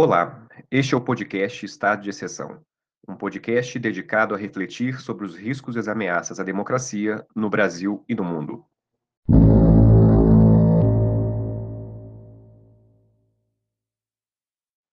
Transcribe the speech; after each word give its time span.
Olá, 0.00 0.46
este 0.70 0.94
é 0.94 0.96
o 0.96 1.00
podcast 1.00 1.66
Estado 1.66 2.02
de 2.02 2.10
Exceção, 2.10 2.60
um 3.08 3.16
podcast 3.16 3.76
dedicado 3.80 4.32
a 4.32 4.38
refletir 4.38 5.00
sobre 5.00 5.26
os 5.26 5.34
riscos 5.34 5.74
e 5.74 5.80
as 5.80 5.88
ameaças 5.88 6.38
à 6.38 6.44
democracia 6.44 7.26
no 7.34 7.50
Brasil 7.50 8.04
e 8.08 8.14
no 8.14 8.22
mundo. 8.22 8.64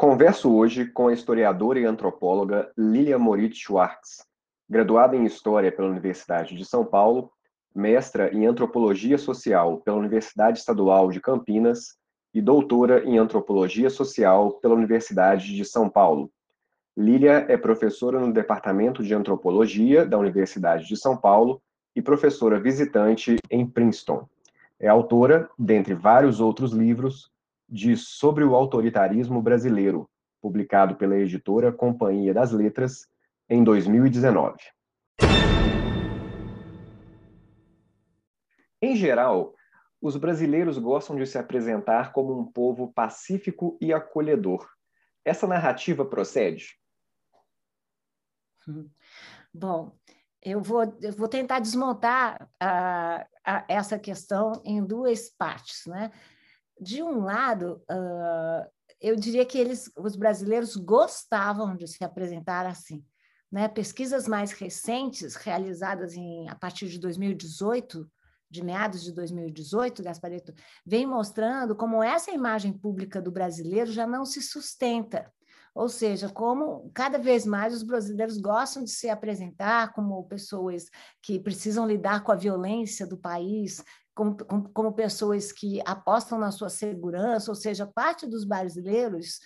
Converso 0.00 0.50
hoje 0.50 0.86
com 0.86 1.08
a 1.08 1.12
historiadora 1.12 1.78
e 1.78 1.84
antropóloga 1.84 2.72
Lilia 2.74 3.18
Moritz 3.18 3.58
Schwartz, 3.58 4.24
graduada 4.66 5.14
em 5.14 5.26
História 5.26 5.70
pela 5.70 5.90
Universidade 5.90 6.56
de 6.56 6.64
São 6.64 6.86
Paulo, 6.86 7.30
mestra 7.74 8.34
em 8.34 8.46
Antropologia 8.46 9.18
Social 9.18 9.76
pela 9.82 9.98
Universidade 9.98 10.58
Estadual 10.58 11.10
de 11.10 11.20
Campinas 11.20 11.98
e 12.32 12.40
doutora 12.40 13.04
em 13.04 13.18
Antropologia 13.18 13.90
Social 13.90 14.52
pela 14.52 14.74
Universidade 14.74 15.54
de 15.54 15.66
São 15.66 15.86
Paulo. 15.86 16.30
Lilia 16.96 17.44
é 17.50 17.58
professora 17.58 18.18
no 18.18 18.32
Departamento 18.32 19.04
de 19.04 19.12
Antropologia 19.12 20.06
da 20.06 20.16
Universidade 20.16 20.88
de 20.88 20.96
São 20.96 21.14
Paulo 21.14 21.60
e 21.94 22.00
professora 22.00 22.58
visitante 22.58 23.36
em 23.50 23.66
Princeton. 23.66 24.26
É 24.78 24.88
autora, 24.88 25.50
dentre 25.58 25.92
vários 25.92 26.40
outros 26.40 26.72
livros, 26.72 27.30
de 27.70 27.96
Sobre 27.96 28.42
o 28.42 28.56
Autoritarismo 28.56 29.40
Brasileiro, 29.40 30.10
publicado 30.40 30.96
pela 30.96 31.16
editora 31.16 31.70
Companhia 31.70 32.34
das 32.34 32.50
Letras, 32.50 33.06
em 33.48 33.62
2019. 33.62 34.58
Em 38.82 38.96
geral, 38.96 39.54
os 40.00 40.16
brasileiros 40.16 40.78
gostam 40.78 41.16
de 41.16 41.26
se 41.26 41.38
apresentar 41.38 42.12
como 42.12 42.38
um 42.38 42.50
povo 42.50 42.92
pacífico 42.92 43.76
e 43.80 43.92
acolhedor. 43.92 44.68
Essa 45.24 45.46
narrativa 45.46 46.04
procede? 46.04 46.78
Bom, 49.52 49.96
eu 50.42 50.62
vou, 50.62 50.82
eu 51.02 51.12
vou 51.12 51.28
tentar 51.28 51.60
desmontar 51.60 52.48
uh, 52.62 53.62
essa 53.68 53.98
questão 53.98 54.60
em 54.64 54.82
duas 54.82 55.28
partes, 55.28 55.84
né? 55.86 56.10
De 56.80 57.02
um 57.02 57.20
lado, 57.20 57.82
uh, 57.90 58.70
eu 59.00 59.14
diria 59.16 59.44
que 59.44 59.58
eles, 59.58 59.90
os 59.96 60.16
brasileiros 60.16 60.76
gostavam 60.76 61.76
de 61.76 61.86
se 61.86 62.02
apresentar 62.02 62.66
assim. 62.66 63.04
Né? 63.50 63.68
Pesquisas 63.68 64.26
mais 64.26 64.52
recentes, 64.52 65.34
realizadas 65.34 66.14
em, 66.14 66.48
a 66.48 66.54
partir 66.54 66.88
de 66.88 66.98
2018, 66.98 68.08
de 68.50 68.64
meados 68.64 69.04
de 69.04 69.12
2018, 69.12 70.02
Gaspareto, 70.02 70.52
vem 70.84 71.06
mostrando 71.06 71.76
como 71.76 72.02
essa 72.02 72.32
imagem 72.32 72.72
pública 72.72 73.20
do 73.20 73.30
brasileiro 73.30 73.92
já 73.92 74.06
não 74.06 74.24
se 74.24 74.42
sustenta. 74.42 75.32
Ou 75.72 75.88
seja, 75.88 76.28
como 76.28 76.90
cada 76.92 77.16
vez 77.16 77.46
mais 77.46 77.72
os 77.72 77.84
brasileiros 77.84 78.38
gostam 78.38 78.82
de 78.82 78.90
se 78.90 79.08
apresentar 79.08 79.92
como 79.92 80.24
pessoas 80.24 80.86
que 81.22 81.38
precisam 81.38 81.86
lidar 81.86 82.24
com 82.24 82.32
a 82.32 82.36
violência 82.36 83.06
do 83.06 83.16
país, 83.16 83.82
como, 84.14 84.36
como, 84.72 84.92
pessoas 84.92 85.52
que 85.52 85.80
apostam 85.86 86.38
na 86.38 86.50
sua 86.50 86.68
segurança, 86.68 87.50
ou 87.50 87.54
seja, 87.54 87.86
parte 87.86 88.26
dos 88.26 88.44
brasileiros 88.44 89.40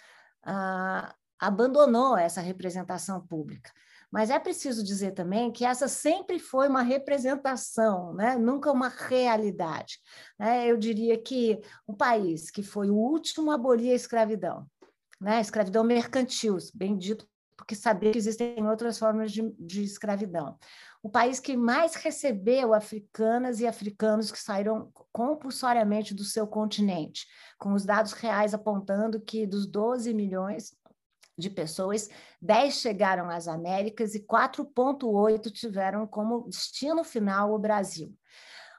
ah, 0.44 1.14
abandonou 1.38 2.16
essa 2.16 2.40
representação 2.40 3.24
pública. 3.26 3.70
Mas 4.14 4.30
é 4.30 4.38
preciso 4.38 4.84
dizer 4.84 5.10
também 5.10 5.50
que 5.50 5.64
essa 5.64 5.88
sempre 5.88 6.38
foi 6.38 6.68
uma 6.68 6.82
representação, 6.82 8.14
né? 8.14 8.36
nunca 8.36 8.70
uma 8.70 8.88
realidade. 8.88 9.98
Né? 10.38 10.70
Eu 10.70 10.76
diria 10.76 11.20
que 11.20 11.60
um 11.88 11.94
país 11.94 12.48
que 12.48 12.62
foi 12.62 12.90
o 12.90 12.94
último 12.94 13.50
a 13.50 13.56
abolir 13.56 13.90
a 13.90 13.96
escravidão, 13.96 14.66
né? 15.20 15.40
escravidão 15.40 15.82
mercantil, 15.82 16.56
bem 16.72 16.96
dito, 16.96 17.26
porque 17.56 17.74
sabia 17.74 18.12
que 18.12 18.18
existem 18.18 18.64
outras 18.64 18.98
formas 19.00 19.32
de, 19.32 19.52
de 19.58 19.82
escravidão 19.82 20.56
o 21.04 21.10
país 21.10 21.38
que 21.38 21.54
mais 21.54 21.96
recebeu 21.96 22.72
africanas 22.72 23.60
e 23.60 23.66
africanos 23.66 24.32
que 24.32 24.38
saíram 24.38 24.90
compulsoriamente 25.12 26.14
do 26.14 26.24
seu 26.24 26.46
continente, 26.46 27.26
com 27.58 27.74
os 27.74 27.84
dados 27.84 28.14
reais 28.14 28.54
apontando 28.54 29.20
que 29.20 29.46
dos 29.46 29.66
12 29.66 30.14
milhões 30.14 30.74
de 31.36 31.50
pessoas, 31.50 32.08
10 32.40 32.76
chegaram 32.76 33.28
às 33.28 33.46
Américas 33.46 34.14
e 34.14 34.20
4,8 34.20 35.52
tiveram 35.52 36.06
como 36.06 36.48
destino 36.48 37.04
final 37.04 37.52
o 37.52 37.58
Brasil. 37.58 38.10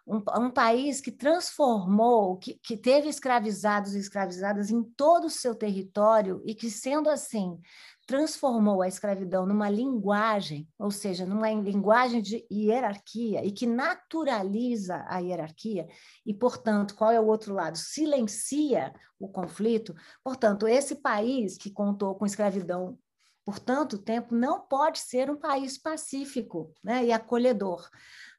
Um, 0.08 0.18
um, 0.36 0.50
país 0.50 1.00
que 1.02 1.12
transformou, 1.12 2.38
que, 2.38 2.56
que 2.56 2.76
teve 2.76 3.08
escravizados 3.08 3.94
e 3.94 4.00
escravizadas 4.00 4.72
em 4.72 4.82
todo 4.82 5.26
o 5.26 5.32
seu 5.32 5.54
território 5.54 6.42
e 6.44 6.56
que, 6.56 6.72
sendo 6.72 7.08
assim, 7.08 7.60
transformou 8.06 8.82
a 8.82 8.88
escravidão 8.88 9.46
numa 9.46 9.70
linguagem, 9.70 10.68
ou 10.78 10.92
seja, 10.92 11.26
numa 11.26 11.52
linguagem 11.52 12.22
de 12.22 12.46
hierarquia 12.52 13.44
e 13.44 13.52
que 13.52 13.66
naturaliza 13.66 15.04
a 15.08 15.20
hierarquia 15.20 15.88
e, 16.26 16.34
portanto, 16.34 16.96
qual 16.96 17.12
é 17.12 17.20
o 17.20 17.26
outro 17.26 17.54
lado? 17.54 17.78
Silencia 17.78 18.94
o 19.20 19.28
conflito. 19.28 19.96
Portanto, 20.24 20.68
esse 20.68 20.96
país 20.96 21.58
que 21.58 21.72
contou 21.72 22.16
com 22.16 22.26
escravidão 22.26 22.98
por 23.44 23.60
tanto 23.60 23.98
tempo 23.98 24.34
não 24.34 24.62
pode 24.62 25.00
ser 25.00 25.30
um 25.30 25.38
país 25.38 25.78
pacífico 25.78 26.74
né, 26.84 27.06
e 27.06 27.12
acolhedor. 27.12 27.88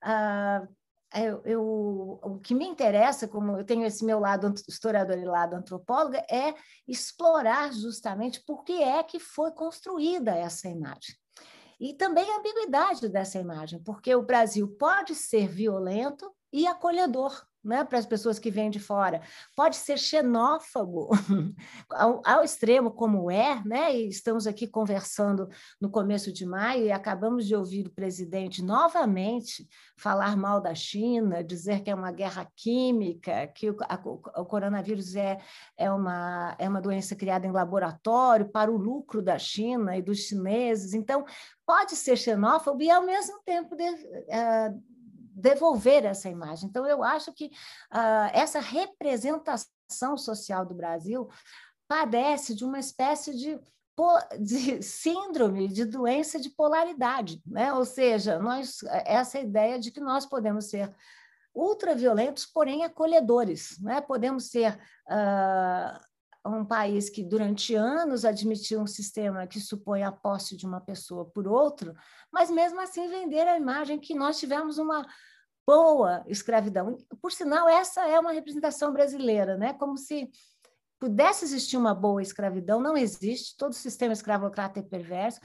Ah, 0.03 0.67
eu, 1.15 1.43
eu, 1.45 2.21
o 2.23 2.39
que 2.41 2.55
me 2.55 2.67
interessa, 2.67 3.29
como 3.29 3.57
eu 3.57 3.65
tenho 3.65 3.85
esse 3.85 4.05
meu 4.05 4.19
lado 4.19 4.53
historiador 4.69 5.19
e 5.19 5.25
lado 5.25 5.55
antropóloga, 5.55 6.19
é 6.31 6.55
explorar 6.87 7.73
justamente 7.73 8.43
por 8.45 8.65
que 8.65 8.83
é 8.83 9.03
que 9.03 9.19
foi 9.19 9.53
construída 9.53 10.35
essa 10.35 10.69
imagem. 10.69 11.15
E 11.79 11.93
também 11.95 12.31
a 12.31 12.39
ambiguidade 12.39 13.09
dessa 13.09 13.39
imagem, 13.39 13.83
porque 13.83 14.15
o 14.15 14.23
Brasil 14.23 14.67
pode 14.79 15.15
ser 15.15 15.47
violento 15.47 16.35
e 16.53 16.67
acolhedor, 16.67 17.47
né, 17.67 17.85
para 17.85 17.99
as 17.99 18.07
pessoas 18.07 18.39
que 18.39 18.51
vêm 18.51 18.71
de 18.71 18.79
fora. 18.79 19.21
Pode 19.55 19.77
ser 19.77 19.99
xenófobo 19.99 21.11
ao, 21.91 22.23
ao, 22.25 22.45
extremo 22.45 22.91
como 22.91 23.31
é, 23.31 23.61
né? 23.65 23.95
E 23.95 24.09
estamos 24.09 24.47
aqui 24.47 24.67
conversando 24.67 25.49
no 25.81 25.91
começo 25.91 26.33
de 26.33 26.47
maio 26.47 26.85
e 26.85 26.93
acabamos 26.93 27.47
de 27.47 27.57
ouvir 27.57 27.87
o 27.87 27.91
presidente 27.91 28.63
novamente 28.63 29.69
falar 29.97 30.37
mal 30.37 30.61
da 30.61 30.75
China, 30.75 31.43
dizer 31.43 31.83
que 31.83 31.91
é 31.91 31.95
uma 31.95 32.13
guerra 32.13 32.47
química, 32.55 33.49
que 33.49 33.71
o, 33.71 33.77
a, 33.83 34.01
o 34.41 34.45
coronavírus 34.45 35.17
é, 35.17 35.39
é, 35.77 35.91
uma, 35.91 36.55
é 36.59 36.69
uma 36.69 36.81
doença 36.81 37.17
criada 37.17 37.47
em 37.47 37.53
laboratório 37.53 38.49
para 38.49 38.71
o 38.71 38.77
lucro 38.77 39.21
da 39.21 39.39
China 39.39 39.97
e 39.97 40.03
dos 40.03 40.21
chineses. 40.21 40.95
Então, 40.95 41.25
pode 41.67 41.97
ser 41.97 42.17
xenófobo 42.17 42.83
e, 42.83 42.91
ao 42.91 43.05
mesmo 43.05 43.41
tempo, 43.45 43.75
de, 43.75 43.85
uh, 43.85 44.96
devolver 45.37 46.05
essa 46.07 46.31
imagem. 46.31 46.69
Então, 46.69 46.87
eu 46.87 47.05
acho 47.05 47.33
que 47.33 47.47
uh, 47.47 48.31
essa 48.33 48.59
representação 48.59 50.17
social 50.17 50.65
do 50.65 50.75
Brasil 50.75 51.29
padece 51.87 52.55
de 52.55 52.65
uma 52.65 52.79
espécie 52.79 53.37
de 53.37 53.61
de 54.39 54.83
síndrome 54.83 55.69
de 55.69 55.87
doença 55.87 56.39
de 56.39 56.51
polaridade, 56.51 57.41
né? 57.47 57.73
Ou 57.73 57.83
seja, 57.83 58.39
nós 58.39 58.81
essa 59.07 59.39
ideia 59.39 59.79
de 59.79 59.91
que 59.91 60.01
nós 60.01 60.27
podemos 60.27 60.67
ser 60.67 60.95
ultraviolentos, 61.55 62.45
porém 62.45 62.85
acolhedores, 62.85 63.79
né? 63.81 64.03
Podemos 64.03 64.51
ser 64.51 64.79
uh, 65.09 65.99
um 66.49 66.65
país 66.65 67.09
que 67.11 67.25
durante 67.25 67.75
anos 67.75 68.25
admitiu 68.25 68.81
um 68.81 68.87
sistema 68.87 69.47
que 69.47 69.61
supõe 69.61 70.03
a 70.03 70.13
posse 70.13 70.57
de 70.57 70.67
uma 70.67 70.81
pessoa 70.81 71.25
por 71.25 71.47
outro, 71.47 71.95
mas 72.33 72.51
mesmo 72.51 72.81
assim 72.81 73.09
vender 73.09 73.47
a 73.47 73.57
imagem 73.57 73.99
que 73.99 74.15
nós 74.15 74.39
tivemos 74.39 74.79
uma 74.79 75.07
boa 75.67 76.25
escravidão. 76.29 76.97
Por 77.21 77.33
sinal, 77.33 77.69
essa 77.69 78.07
é 78.07 78.19
uma 78.19 78.33
representação 78.33 78.93
brasileira, 78.93 79.57
né? 79.57 79.73
Como 79.75 79.97
se 79.97 80.31
pudesse 80.99 81.45
existir 81.45 81.77
uma 81.77 81.95
boa 81.95 82.23
escravidão, 82.23 82.81
não 82.81 82.97
existe, 82.97 83.57
todo 83.57 83.73
sistema 83.73 84.13
escravocrata 84.13 84.81
é 84.81 84.83
perverso. 84.83 85.41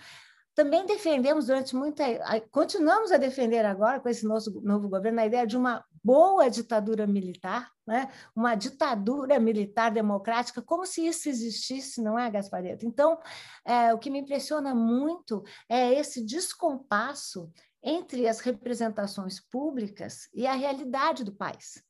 Também 0.53 0.85
defendemos 0.85 1.47
durante 1.47 1.75
muita. 1.75 2.03
Continuamos 2.51 3.11
a 3.11 3.17
defender 3.17 3.65
agora, 3.65 3.99
com 3.99 4.09
esse 4.09 4.25
novo, 4.25 4.61
novo 4.61 4.89
governo, 4.89 5.21
a 5.21 5.25
ideia 5.25 5.47
de 5.47 5.57
uma 5.57 5.83
boa 6.03 6.49
ditadura 6.49 7.05
militar, 7.05 7.71
né? 7.85 8.11
uma 8.35 8.55
ditadura 8.55 9.39
militar 9.39 9.91
democrática, 9.91 10.61
como 10.61 10.85
se 10.85 11.05
isso 11.05 11.29
existisse, 11.29 12.01
não 12.01 12.17
é, 12.17 12.29
Gaspareto? 12.29 12.85
Então, 12.85 13.19
é, 13.65 13.93
o 13.93 13.99
que 13.99 14.09
me 14.09 14.19
impressiona 14.19 14.73
muito 14.73 15.43
é 15.69 15.93
esse 15.93 16.23
descompasso 16.25 17.51
entre 17.83 18.27
as 18.27 18.39
representações 18.39 19.39
públicas 19.39 20.29
e 20.33 20.45
a 20.45 20.53
realidade 20.53 21.23
do 21.23 21.33
país. 21.33 21.83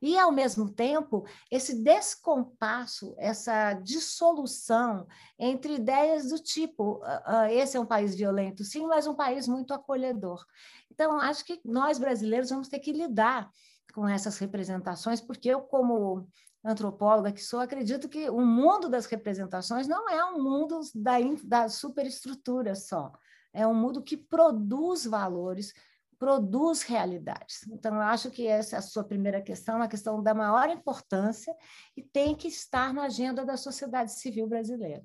E, 0.00 0.16
ao 0.16 0.30
mesmo 0.30 0.70
tempo, 0.70 1.26
esse 1.50 1.82
descompasso, 1.82 3.14
essa 3.18 3.74
dissolução 3.74 5.06
entre 5.38 5.74
ideias 5.74 6.28
do 6.28 6.38
tipo: 6.38 6.98
uh, 6.98 7.00
uh, 7.00 7.50
esse 7.50 7.76
é 7.76 7.80
um 7.80 7.86
país 7.86 8.14
violento, 8.14 8.62
sim, 8.64 8.86
mas 8.86 9.06
um 9.06 9.14
país 9.14 9.48
muito 9.48 9.74
acolhedor. 9.74 10.44
Então, 10.90 11.18
acho 11.20 11.44
que 11.44 11.60
nós 11.64 11.98
brasileiros 11.98 12.50
vamos 12.50 12.68
ter 12.68 12.78
que 12.78 12.92
lidar 12.92 13.50
com 13.92 14.06
essas 14.06 14.38
representações, 14.38 15.20
porque 15.20 15.48
eu, 15.48 15.60
como 15.62 16.28
antropóloga 16.64 17.32
que 17.32 17.42
sou, 17.42 17.60
acredito 17.60 18.08
que 18.08 18.28
o 18.30 18.40
mundo 18.40 18.88
das 18.88 19.06
representações 19.06 19.86
não 19.86 20.08
é 20.08 20.24
um 20.24 20.42
mundo 20.42 20.80
da, 20.94 21.14
da 21.44 21.68
superestrutura 21.68 22.74
só, 22.74 23.12
é 23.52 23.66
um 23.66 23.74
mundo 23.74 24.02
que 24.02 24.16
produz 24.16 25.04
valores, 25.04 25.72
produz 26.18 26.82
realidades. 26.82 27.66
Então, 27.68 27.94
eu 27.94 28.02
acho 28.02 28.30
que 28.30 28.46
essa 28.46 28.76
é 28.76 28.78
a 28.78 28.82
sua 28.82 29.04
primeira 29.04 29.40
questão, 29.40 29.76
uma 29.76 29.88
questão 29.88 30.22
da 30.22 30.34
maior 30.34 30.68
importância 30.68 31.54
e 31.96 32.02
tem 32.02 32.34
que 32.34 32.48
estar 32.48 32.92
na 32.92 33.04
agenda 33.04 33.44
da 33.44 33.56
sociedade 33.56 34.12
civil 34.12 34.46
brasileira. 34.48 35.04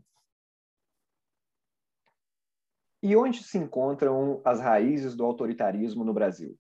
E 3.02 3.16
onde 3.16 3.44
se 3.44 3.58
encontram 3.58 4.42
as 4.46 4.60
raízes 4.60 5.14
do 5.16 5.26
autoritarismo 5.26 6.04
no 6.04 6.14
Brasil? 6.14 6.58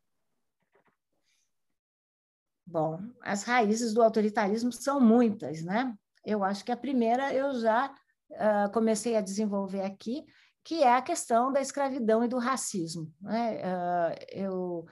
Bom, 2.65 2.99
as 3.21 3.43
raízes 3.43 3.93
do 3.93 4.01
autoritarismo 4.01 4.71
são 4.71 4.99
muitas, 4.99 5.63
né? 5.63 5.95
Eu 6.25 6.43
acho 6.43 6.63
que 6.63 6.71
a 6.71 6.77
primeira 6.77 7.33
eu 7.33 7.53
já 7.59 7.93
uh, 8.31 8.71
comecei 8.73 9.15
a 9.15 9.21
desenvolver 9.21 9.81
aqui, 9.81 10.25
que 10.63 10.81
é 10.81 10.95
a 10.95 11.01
questão 11.01 11.51
da 11.51 11.61
escravidão 11.61 12.23
e 12.23 12.27
do 12.27 12.37
racismo. 12.37 13.13
Né? 13.21 13.57
Uh, 13.57 14.25
eu 14.31 14.85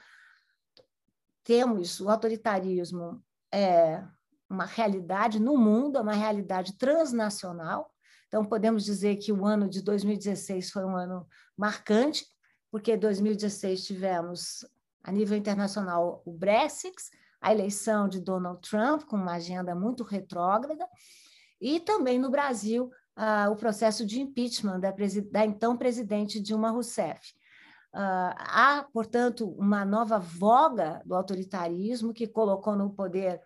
temos 1.44 2.00
o 2.00 2.08
autoritarismo 2.08 3.22
é 3.52 4.02
uma 4.48 4.64
realidade 4.64 5.40
no 5.40 5.56
mundo, 5.56 5.98
é 5.98 6.00
uma 6.00 6.12
realidade 6.12 6.76
transnacional. 6.76 7.90
Então 8.28 8.44
podemos 8.44 8.84
dizer 8.84 9.16
que 9.16 9.32
o 9.32 9.44
ano 9.44 9.68
de 9.68 9.82
2016 9.82 10.70
foi 10.70 10.84
um 10.84 10.96
ano 10.96 11.26
marcante, 11.56 12.24
porque 12.70 12.92
em 12.92 12.98
2016 12.98 13.84
tivemos 13.84 14.64
a 15.02 15.10
nível 15.10 15.36
internacional 15.36 16.22
o 16.24 16.32
Brexit, 16.32 16.96
a 17.40 17.52
eleição 17.52 18.08
de 18.08 18.20
Donald 18.20 18.60
Trump, 18.60 19.02
com 19.04 19.16
uma 19.16 19.34
agenda 19.34 19.74
muito 19.74 20.04
retrógrada, 20.04 20.86
e 21.60 21.80
também 21.80 22.18
no 22.18 22.30
Brasil 22.30 22.90
uh, 23.16 23.50
o 23.50 23.56
processo 23.56 24.06
de 24.06 24.20
impeachment 24.20 24.80
da, 24.80 24.92
da 25.30 25.44
então 25.44 25.76
presidente 25.76 26.40
Dilma 26.40 26.70
Rousseff. 26.70 27.20
Uh, 27.94 28.32
há, 28.38 28.86
portanto, 28.90 29.50
uma 29.58 29.84
nova 29.84 30.18
voga 30.18 31.02
do 31.04 31.14
autoritarismo 31.14 32.14
que 32.14 32.26
colocou 32.26 32.74
no 32.74 32.90
poder 32.90 33.38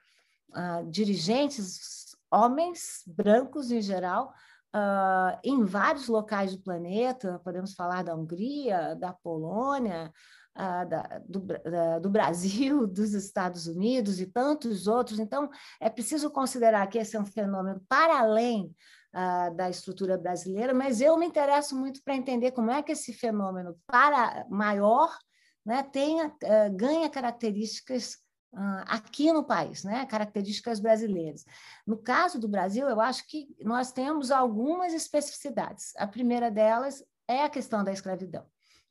uh, 0.50 0.88
dirigentes, 0.88 2.14
homens 2.30 3.02
brancos 3.06 3.72
em 3.72 3.82
geral, 3.82 4.32
uh, 4.72 5.36
em 5.42 5.64
vários 5.64 6.06
locais 6.06 6.54
do 6.54 6.62
planeta. 6.62 7.40
Podemos 7.42 7.74
falar 7.74 8.04
da 8.04 8.14
Hungria, 8.14 8.94
da 8.94 9.12
Polônia, 9.12 10.12
da, 10.54 11.20
do, 11.28 11.40
da, 11.40 11.98
do, 11.98 12.08
Brasil, 12.08 12.86
dos 12.88 13.12
Estados 13.12 13.66
Unidos 13.66 14.20
e 14.20 14.26
tantos 14.26 14.86
outros. 14.86 15.18
Então, 15.18 15.50
é 15.80 15.90
preciso 15.90 16.30
considerar 16.30 16.86
que 16.86 16.98
esse 16.98 17.16
é 17.16 17.20
um 17.20 17.26
fenômeno 17.26 17.82
para 17.88 18.20
além 18.20 18.74
uh, 19.16 19.54
da 19.54 19.70
estrutura 19.70 20.18
brasileira, 20.18 20.74
mas 20.74 21.00
eu 21.00 21.16
me 21.16 21.26
interesso 21.26 21.74
muito 21.74 22.02
para 22.02 22.14
entender 22.14 22.50
como 22.52 22.70
é 22.70 22.82
que 22.82 22.92
esse 22.92 23.14
fenômeno 23.14 23.78
para 23.86 24.46
maior 24.50 25.16
né, 25.64 25.82
tenha, 25.82 26.28
uh, 26.28 26.76
ganha 26.76 27.08
características 27.08 28.16
uh, 28.52 28.84
aqui 28.86 29.32
no 29.32 29.42
país, 29.42 29.82
né, 29.82 30.04
características 30.04 30.78
brasileiras. 30.78 31.44
No 31.86 31.96
caso 31.96 32.38
do 32.38 32.46
Brasil, 32.46 32.86
eu 32.88 33.00
acho 33.00 33.26
que 33.26 33.48
nós 33.60 33.90
temos 33.90 34.30
algumas 34.30 34.92
especificidades. 34.92 35.94
A 35.96 36.06
primeira 36.06 36.50
delas 36.50 37.02
é 37.26 37.42
a 37.42 37.48
questão 37.48 37.82
da 37.82 37.92
escravidão. 37.92 38.44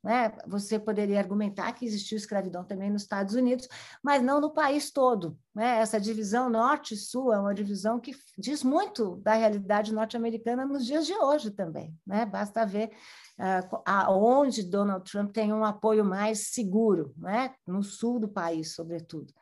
Né? 0.06 0.32
Você 0.46 0.78
poderia 0.78 1.18
argumentar 1.18 1.72
que 1.72 1.84
existiu 1.84 2.16
escravidão 2.16 2.62
também 2.62 2.88
nos 2.88 3.02
Estados 3.02 3.34
Unidos, 3.34 3.68
mas 4.00 4.22
não 4.22 4.40
no 4.40 4.52
país 4.52 4.88
todo. 4.88 5.36
Né? 5.52 5.80
Essa 5.80 5.98
divisão 5.98 6.48
norte-sul 6.48 7.32
é 7.32 7.40
uma 7.40 7.52
divisão 7.52 7.98
que 7.98 8.14
diz 8.38 8.62
muito 8.62 9.16
da 9.16 9.34
realidade 9.34 9.92
norte-americana 9.92 10.64
nos 10.64 10.86
dias 10.86 11.06
de 11.06 11.12
hoje 11.12 11.50
também. 11.50 11.92
Né? 12.06 12.24
Basta 12.24 12.64
ver 12.64 12.92
uh, 13.36 13.82
aonde 13.84 14.62
Donald 14.62 15.10
Trump 15.10 15.32
tem 15.32 15.52
um 15.52 15.64
apoio 15.64 16.04
mais 16.04 16.52
seguro, 16.54 17.12
né? 17.18 17.52
no 17.66 17.82
sul 17.82 18.20
do 18.20 18.28
país, 18.28 18.76
sobretudo. 18.76 19.34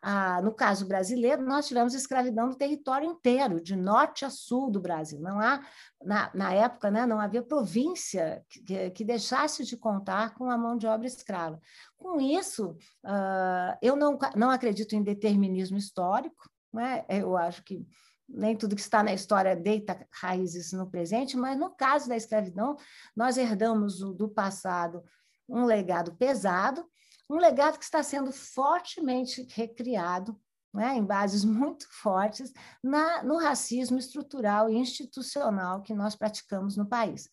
Ah, 0.00 0.40
no 0.42 0.52
caso 0.52 0.86
brasileiro, 0.86 1.42
nós 1.42 1.66
tivemos 1.66 1.92
escravidão 1.92 2.46
no 2.46 2.54
território 2.54 3.10
inteiro, 3.10 3.60
de 3.60 3.74
norte 3.74 4.24
a 4.24 4.30
sul 4.30 4.70
do 4.70 4.80
Brasil. 4.80 5.18
Não 5.18 5.40
há, 5.40 5.60
na, 6.04 6.30
na 6.32 6.54
época, 6.54 6.88
né, 6.88 7.04
não 7.04 7.18
havia 7.18 7.42
província 7.42 8.44
que, 8.48 8.90
que, 8.90 9.04
deixasse 9.04 9.64
de 9.64 9.76
contar 9.76 10.07
com 10.36 10.50
a 10.50 10.56
mão 10.56 10.76
de 10.76 10.86
obra 10.86 11.06
escrava. 11.06 11.60
Com 11.96 12.20
isso, 12.20 12.76
ah, 13.04 13.78
eu 13.82 13.96
não, 13.96 14.18
não 14.36 14.50
acredito 14.50 14.94
em 14.94 15.02
determinismo 15.02 15.76
histórico, 15.76 16.48
né? 16.72 17.04
eu 17.08 17.36
acho 17.36 17.62
que 17.62 17.86
nem 18.28 18.56
tudo 18.56 18.74
que 18.74 18.82
está 18.82 19.02
na 19.02 19.12
história 19.12 19.56
deita 19.56 20.06
raízes 20.12 20.72
no 20.72 20.90
presente, 20.90 21.36
mas 21.36 21.58
no 21.58 21.70
caso 21.70 22.08
da 22.08 22.16
escravidão, 22.16 22.76
nós 23.16 23.38
herdamos 23.38 24.00
do 24.00 24.28
passado 24.28 25.02
um 25.48 25.64
legado 25.64 26.14
pesado, 26.14 26.84
um 27.28 27.36
legado 27.36 27.78
que 27.78 27.84
está 27.84 28.02
sendo 28.02 28.30
fortemente 28.32 29.46
recriado, 29.50 30.38
né, 30.74 30.94
em 30.96 31.04
bases 31.04 31.42
muito 31.44 31.86
fortes, 31.90 32.52
na, 32.82 33.22
no 33.22 33.38
racismo 33.38 33.98
estrutural 33.98 34.68
e 34.68 34.76
institucional 34.76 35.82
que 35.82 35.94
nós 35.94 36.14
praticamos 36.14 36.76
no 36.76 36.86
país. 36.86 37.30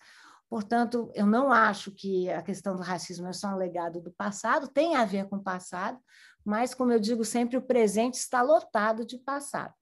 Portanto, 0.55 1.11
eu 1.13 1.25
não 1.25 1.51
acho 1.51 1.91
que 1.91 2.29
a 2.31 2.41
questão 2.41 2.77
do 2.77 2.81
racismo 2.81 3.27
é 3.27 3.33
só 3.33 3.49
um 3.49 3.57
legado 3.57 3.99
do 3.99 4.09
passado, 4.09 4.69
tem 4.69 4.95
a 4.95 5.03
ver 5.03 5.27
com 5.27 5.35
o 5.35 5.43
passado, 5.43 5.99
mas, 6.45 6.73
como 6.73 6.93
eu 6.93 6.99
digo 6.99 7.25
sempre, 7.25 7.57
o 7.57 7.61
presente 7.61 8.13
está 8.13 8.41
lotado 8.41 9.05
de 9.05 9.17
passado. 9.17 9.73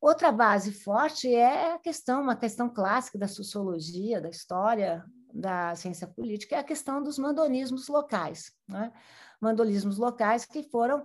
Outra 0.00 0.32
base 0.32 0.72
forte 0.72 1.32
é 1.32 1.74
a 1.74 1.78
questão, 1.78 2.20
uma 2.20 2.34
questão 2.34 2.68
clássica 2.68 3.16
da 3.16 3.28
sociologia, 3.28 4.20
da 4.20 4.28
história, 4.28 5.04
da 5.32 5.72
ciência 5.76 6.08
política, 6.08 6.56
é 6.56 6.58
a 6.58 6.64
questão 6.64 7.00
dos 7.00 7.16
mandonismos 7.16 7.86
locais. 7.86 8.50
Né? 8.66 8.92
mandolismos 9.40 9.98
locais 9.98 10.44
que 10.44 10.64
foram 10.64 11.04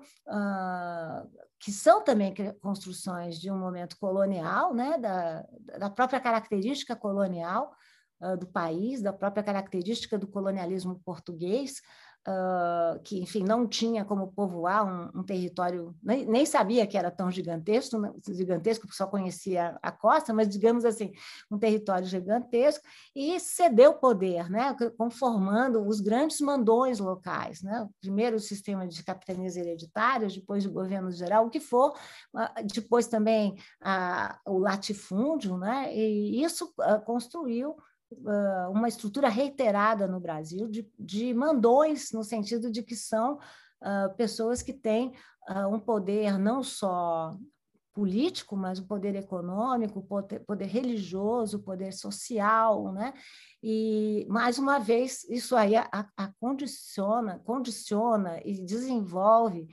que 1.60 1.72
são 1.72 2.04
também 2.04 2.34
construções 2.60 3.40
de 3.40 3.52
um 3.52 3.60
momento 3.60 3.96
colonial, 4.00 4.74
né, 4.74 4.98
da, 4.98 5.46
da 5.78 5.90
própria 5.92 6.20
característica 6.20 6.96
colonial 6.96 7.72
uh, 8.22 8.38
do 8.38 8.48
país, 8.48 9.02
da 9.02 9.14
própria 9.14 9.44
característica 9.44 10.18
do 10.18 10.28
colonialismo 10.28 11.00
português, 11.04 11.82
uh, 12.28 13.00
que, 13.04 13.20
enfim, 13.20 13.44
não 13.44 13.68
tinha 13.68 14.06
como 14.06 14.32
povoar 14.32 14.86
um, 14.86 15.20
um 15.20 15.24
território, 15.24 15.96
nem, 16.02 16.26
nem, 16.26 16.46
sabia 16.46 16.88
que 16.88 16.98
era 16.98 17.12
tão 17.12 17.30
gigantesco, 17.30 17.98
né, 17.98 18.12
gigantesco, 18.30 18.88
só 18.94 19.08
conhecia 19.08 19.78
a 19.82 19.92
costa, 19.92 20.34
mas, 20.34 20.50
digamos 20.50 20.86
assim, 20.86 21.12
um 21.52 21.58
território 21.58 22.06
gigantesco, 22.08 22.86
e 23.16 23.40
cedeu 23.40 23.94
poder, 23.94 24.50
né, 24.50 24.76
conformando 24.98 25.86
os 25.86 26.00
grandes 26.00 26.40
mandões 26.40 27.00
locais. 27.00 27.62
Né? 27.62 27.88
Primeiro 28.02 28.38
o 28.38 28.40
sistema 28.40 28.88
de 28.88 29.04
capitanias 29.04 29.58
hereditárias, 29.58 30.36
depois 30.36 30.66
o 30.66 30.72
governo 30.72 31.12
geral, 31.12 31.46
o 31.46 31.50
que 31.50 31.60
for, 31.60 31.94
depois 32.74 33.08
também 33.08 33.56
a, 33.82 34.40
o 34.46 34.58
latifúndio, 34.58 35.58
né? 35.58 35.94
e 35.94 36.44
isso 36.44 36.74
construiu 37.06 37.76
uh, 38.20 38.72
uma 38.72 38.88
estrutura 38.88 39.30
reiterada 39.30 40.08
no 40.08 40.20
Brasil 40.20 40.68
de, 40.68 40.90
de 41.00 41.34
mandões, 41.34 42.12
no 42.12 42.24
sentido 42.24 42.72
de 42.72 42.84
que 42.84 42.96
são 42.96 43.36
uh, 43.36 44.16
pessoas 44.16 44.62
que 44.62 44.74
têm 44.74 45.14
um 45.70 45.78
poder 45.78 46.40
não 46.40 46.64
só 46.64 47.38
político, 47.94 48.58
mas 48.58 48.80
o 48.80 48.88
poder 48.88 49.16
econômico, 49.16 50.02
poder, 50.02 50.40
poder 50.40 50.66
religioso, 50.66 51.60
poder 51.60 51.94
social, 51.94 52.92
né? 52.92 53.14
E 53.62 54.26
mais 54.30 54.58
uma 54.58 54.80
vez 54.80 55.24
isso 55.30 55.56
aí 55.56 55.76
a, 55.76 55.88
a 55.92 56.28
condiciona, 56.40 57.40
condiciona 57.46 58.42
e 58.44 58.66
desenvolve 58.66 59.68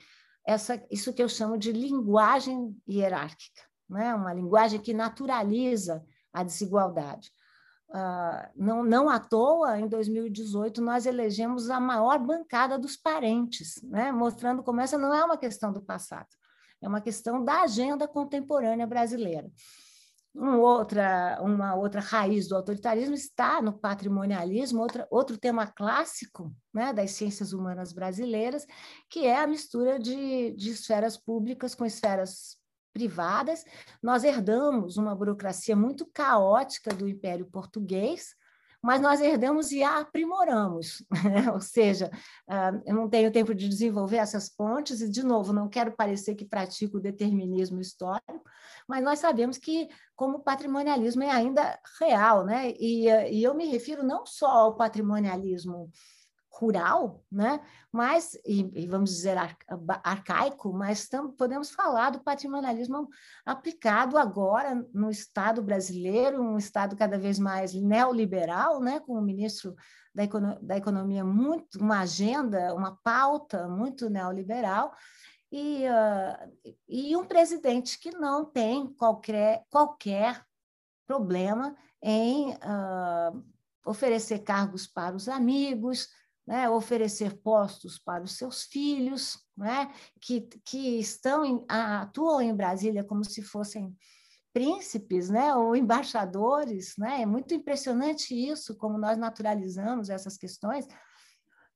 essa 0.47 0.83
isso 0.91 1.13
que 1.13 1.23
eu 1.23 1.29
chamo 1.29 1.57
de 1.57 1.73
linguagem 1.73 2.77
hierárquica, 2.89 3.63
né? 3.89 4.15
Uma 4.15 4.35
linguagem 4.35 4.81
que 4.81 4.93
naturaliza 4.93 6.05
a 6.33 6.43
desigualdade. 6.43 7.33
Uh, 7.91 8.47
não, 8.55 8.85
não 8.85 9.09
à 9.09 9.19
toa, 9.19 9.81
em 9.81 9.89
2018, 9.89 10.81
nós 10.81 11.07
elegemos 11.07 11.69
a 11.71 11.81
maior 11.81 12.21
bancada 12.21 12.79
dos 12.79 12.97
parentes, 12.97 13.83
né? 13.83 14.13
mostrando 14.13 14.63
como 14.63 14.81
essa 14.81 14.97
não 14.97 15.13
é 15.13 15.25
uma 15.25 15.37
questão 15.37 15.73
do 15.73 15.83
passado, 15.83 16.29
é 16.81 16.87
uma 16.89 17.01
questão 17.01 17.45
da 17.45 17.63
agenda 17.63 18.07
contemporânea 18.07 18.87
brasileira. 18.87 19.51
Um 20.33 20.61
outra, 20.61 21.41
uma 21.43 21.75
outra 21.75 22.01
raiz 22.01 22.47
do 22.47 22.55
autoritarismo 22.55 23.15
está 23.15 23.61
no 23.61 23.73
patrimonialismo, 23.73 24.81
outra, 24.81 25.09
outro 25.11 25.37
tema 25.37 25.67
clássico 25.67 26.55
né, 26.73 26.93
das 26.93 27.11
ciências 27.11 27.53
humanas 27.53 27.93
brasileiras, 27.93 28.65
que 29.09 29.27
é 29.27 29.41
a 29.41 29.47
mistura 29.49 29.99
de, 29.99 30.53
de 30.53 30.71
esferas 30.71 31.17
públicas 31.17 31.75
com 31.75 31.85
esferas 31.85 32.60
privadas. 32.93 33.65
Nós 34.03 34.25
herdamos 34.25 34.97
uma 34.97 35.15
burocracia 35.15 35.77
muito 35.77 36.07
caótica 36.07 36.95
do 36.95 37.09
Império 37.09 37.47
Português, 37.47 38.35
mas 38.83 39.01
nós 39.01 39.21
herdamos 39.21 39.73
e 39.73 39.83
a 39.83 39.99
aprimoramos. 39.99 41.05
Né? 41.31 41.51
Ou 41.53 41.61
seja, 41.61 42.11
ah, 42.49 42.73
eu 42.87 42.95
não 42.95 43.09
tenho 43.09 43.31
tempo 43.31 43.55
de 43.55 43.69
desenvolver 43.69 44.17
essas 44.17 44.49
pontes, 44.49 45.01
e, 45.01 45.09
de 45.09 45.23
novo, 45.23 45.53
não 45.53 45.69
quero 45.69 45.93
parecer 45.93 46.35
que 46.35 46.45
pratico 46.45 46.97
o 46.97 47.01
determinismo 47.01 47.81
histórico, 47.81 48.43
mas 48.89 49.05
nós 49.05 49.19
sabemos 49.19 49.59
que, 49.59 49.89
como 50.17 50.39
o 50.39 50.43
patrimonialismo 50.43 51.23
é 51.23 51.31
ainda 51.31 51.79
real, 52.01 52.45
né? 52.45 52.73
e, 52.79 53.07
e 53.31 53.43
eu 53.43 53.55
me 53.55 53.67
refiro 53.67 54.03
não 54.03 54.25
só 54.25 54.49
ao 54.49 54.77
patrimonialismo 54.77 55.91
rural, 56.51 57.25
né? 57.31 57.61
mas, 57.93 58.35
e, 58.45 58.71
e 58.75 58.87
vamos 58.87 59.11
dizer 59.11 59.37
arcaico, 60.03 60.73
mas 60.73 61.09
tam, 61.09 61.31
podemos 61.31 61.71
falar 61.71 62.11
do 62.11 62.21
patrimonialismo 62.21 63.09
aplicado 63.47 64.19
agora 64.19 64.87
no 64.93 65.11
Estado 65.11 65.63
brasileiro, 65.63 66.43
um 66.43 66.59
Estado 66.59 66.97
cada 66.97 67.19
vez 67.19 67.39
mais 67.39 67.73
neoliberal, 67.73 68.81
né? 68.81 69.01
com 69.01 69.15
o 69.15 69.23
ministro 69.23 69.75
da, 70.15 70.25
Econo 70.25 70.59
da 70.61 70.77
Economia 70.77 71.25
muito, 71.25 71.79
uma 71.79 72.01
agenda, 72.01 72.75
uma 72.75 72.99
pauta 73.03 73.69
muito 73.69 74.11
neoliberal, 74.11 74.93
e, 75.53 75.85
uh, 75.89 76.77
e 76.89 77.17
um 77.17 77.25
presidente 77.25 77.99
que 77.99 78.11
não 78.13 78.45
tem 78.45 78.87
qualquer, 78.95 79.65
qualquer 79.69 80.45
problema 81.07 81.75
em 82.01 82.51
uh, 82.51 83.45
oferecer 83.85 84.41
cargos 84.41 84.87
para 84.87 85.17
os 85.17 85.29
amigos, 85.29 86.09
né, 86.51 86.69
oferecer 86.69 87.41
postos 87.43 87.97
para 87.97 88.25
os 88.25 88.37
seus 88.37 88.65
filhos, 88.65 89.39
né, 89.57 89.89
que, 90.21 90.41
que 90.65 90.99
estão 90.99 91.45
em, 91.45 91.65
atuam 91.69 92.43
em 92.43 92.53
Brasília 92.53 93.05
como 93.05 93.25
se 93.25 93.41
fossem 93.41 93.97
príncipes, 94.53 95.31
né, 95.31 95.55
ou 95.55 95.77
embaixadores, 95.79 96.97
né? 96.99 97.23
É 97.23 97.27
muito 97.27 97.55
impressionante 97.55 98.35
isso, 98.35 98.77
como 98.77 98.99
nós 98.99 99.17
naturalizamos 99.17 100.11
essas 100.11 100.37
questões. 100.37 100.89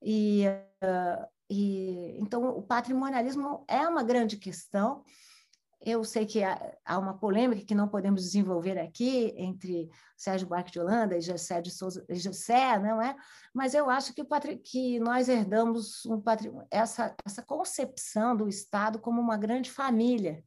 E, 0.03 0.43
uh, 0.83 1.25
e 1.49 2.19
então 2.19 2.45
o 2.45 2.61
patrimonialismo 2.61 3.65
é 3.69 3.87
uma 3.87 4.03
grande 4.03 4.37
questão 4.37 5.05
eu 5.85 6.03
sei 6.03 6.25
que 6.25 6.43
há 6.43 6.99
uma 6.99 7.19
polêmica 7.19 7.65
que 7.65 7.75
não 7.75 7.89
podemos 7.89 8.23
desenvolver 8.23 8.79
aqui 8.79 9.35
entre 9.37 9.91
Sérgio 10.17 10.49
Buarque 10.49 10.73
de 10.73 10.81
Holanda 10.81 11.17
e 11.17 11.21
Gessé 11.21 11.61
de 11.61 11.71
Souza, 11.71 12.05
Gessé, 12.09 12.79
não 12.79 13.03
é? 13.03 13.15
Mas 13.53 13.75
eu 13.75 13.91
acho 13.91 14.15
que, 14.15 14.25
que 14.63 14.99
nós 14.99 15.29
herdamos 15.29 16.05
um 16.07 16.23
essa, 16.71 17.15
essa 17.25 17.43
concepção 17.43 18.35
do 18.35 18.49
Estado 18.49 18.99
como 18.99 19.21
uma 19.21 19.37
grande 19.37 19.71
família. 19.71 20.43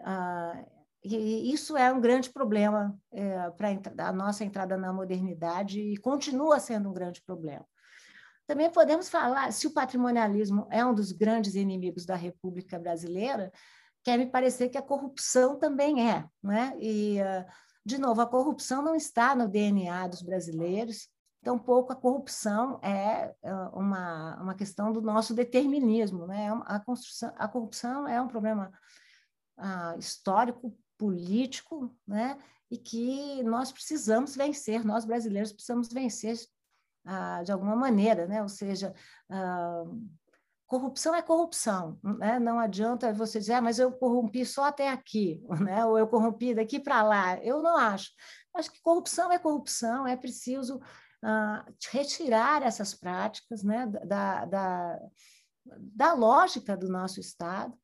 Ah, 0.00 0.64
e 1.04 1.52
isso 1.52 1.76
é 1.76 1.92
um 1.92 2.00
grande 2.00 2.30
problema 2.30 2.96
é, 3.12 3.50
para 3.50 4.08
a 4.08 4.12
nossa 4.12 4.44
entrada 4.44 4.76
na 4.76 4.92
modernidade 4.92 5.80
e 5.80 5.96
continua 5.96 6.60
sendo 6.60 6.88
um 6.88 6.92
grande 6.94 7.20
problema. 7.22 7.66
Também 8.46 8.70
podemos 8.70 9.08
falar, 9.08 9.52
se 9.52 9.66
o 9.66 9.72
patrimonialismo 9.72 10.66
é 10.70 10.84
um 10.84 10.94
dos 10.94 11.12
grandes 11.12 11.54
inimigos 11.54 12.06
da 12.06 12.14
República 12.14 12.78
Brasileira, 12.78 13.52
quer 14.02 14.18
me 14.18 14.26
parecer 14.26 14.68
que 14.68 14.78
a 14.78 14.82
corrupção 14.82 15.58
também 15.58 16.10
é. 16.10 16.26
Né? 16.42 16.76
E, 16.78 17.20
ah, 17.20 17.46
de 17.84 17.98
novo, 17.98 18.20
a 18.20 18.26
corrupção 18.26 18.82
não 18.82 18.94
está 18.94 19.34
no 19.34 19.48
DNA 19.48 20.08
dos 20.08 20.22
brasileiros, 20.22 21.08
tampouco 21.42 21.92
a 21.92 21.96
corrupção 21.96 22.78
é 22.82 23.34
ah, 23.44 23.70
uma, 23.74 24.42
uma 24.42 24.54
questão 24.54 24.92
do 24.92 25.00
nosso 25.00 25.34
determinismo. 25.34 26.26
Né? 26.26 26.48
A, 26.66 26.80
construção, 26.80 27.32
a 27.36 27.48
corrupção 27.48 28.08
é 28.08 28.20
um 28.20 28.28
problema 28.28 28.72
uh, 29.58 29.98
histórico, 29.98 30.76
político, 30.98 31.94
né? 32.06 32.38
e 32.70 32.78
que 32.78 33.42
nós 33.42 33.70
precisamos 33.70 34.34
vencer, 34.36 34.84
nós 34.84 35.04
brasileiros 35.04 35.52
precisamos 35.52 35.88
vencer 35.88 36.38
de 37.44 37.50
alguma 37.50 37.74
maneira, 37.74 38.28
né? 38.28 38.40
ou 38.40 38.48
seja, 38.48 38.94
corrupção 40.72 41.14
é 41.14 41.20
corrupção, 41.20 42.00
né? 42.02 42.38
não 42.38 42.58
adianta 42.58 43.12
você 43.12 43.38
dizer, 43.38 43.52
ah, 43.52 43.60
mas 43.60 43.78
eu 43.78 43.92
corrompi 43.92 44.42
só 44.46 44.64
até 44.64 44.88
aqui, 44.88 45.44
né? 45.60 45.84
ou 45.84 45.98
eu 45.98 46.08
corrompi 46.08 46.54
daqui 46.54 46.80
para 46.80 47.02
lá. 47.02 47.36
Eu 47.44 47.62
não 47.62 47.76
acho. 47.76 48.10
Acho 48.54 48.72
que 48.72 48.80
corrupção 48.80 49.30
é 49.30 49.38
corrupção, 49.38 50.06
é 50.06 50.16
preciso 50.16 50.78
uh, 50.78 51.74
retirar 51.90 52.62
essas 52.62 52.94
práticas 52.94 53.62
né? 53.62 53.86
da, 54.06 54.46
da, 54.46 54.98
da 55.78 56.14
lógica 56.14 56.74
do 56.74 56.88
nosso 56.88 57.20
Estado, 57.20 57.74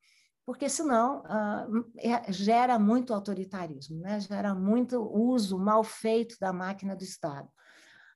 porque 0.47 0.67
senão 0.67 1.23
uh, 1.25 2.33
gera 2.33 2.79
muito 2.79 3.13
autoritarismo, 3.13 4.01
né? 4.01 4.19
gera 4.19 4.55
muito 4.55 4.99
uso 4.99 5.59
mal 5.59 5.85
feito 5.85 6.37
da 6.41 6.55
máquina 6.55 6.97
do 6.97 7.05
Estado. 7.05 7.51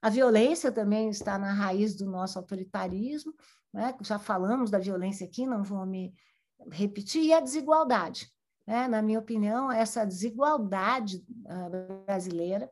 A 0.00 0.08
violência 0.08 0.72
também 0.72 1.10
está 1.10 1.38
na 1.38 1.52
raiz 1.52 1.94
do 1.94 2.06
nosso 2.06 2.38
autoritarismo, 2.38 3.34
né? 3.72 3.94
já 4.02 4.18
falamos 4.18 4.70
da 4.70 4.78
violência 4.78 5.26
aqui, 5.26 5.46
não 5.46 5.62
vou 5.62 5.86
me 5.86 6.12
repetir, 6.70 7.24
e 7.24 7.32
a 7.32 7.40
desigualdade. 7.40 8.30
Né? 8.66 8.86
Na 8.86 9.00
minha 9.02 9.18
opinião, 9.18 9.70
essa 9.72 10.04
desigualdade 10.04 11.24
uh, 11.46 12.04
brasileira, 12.04 12.70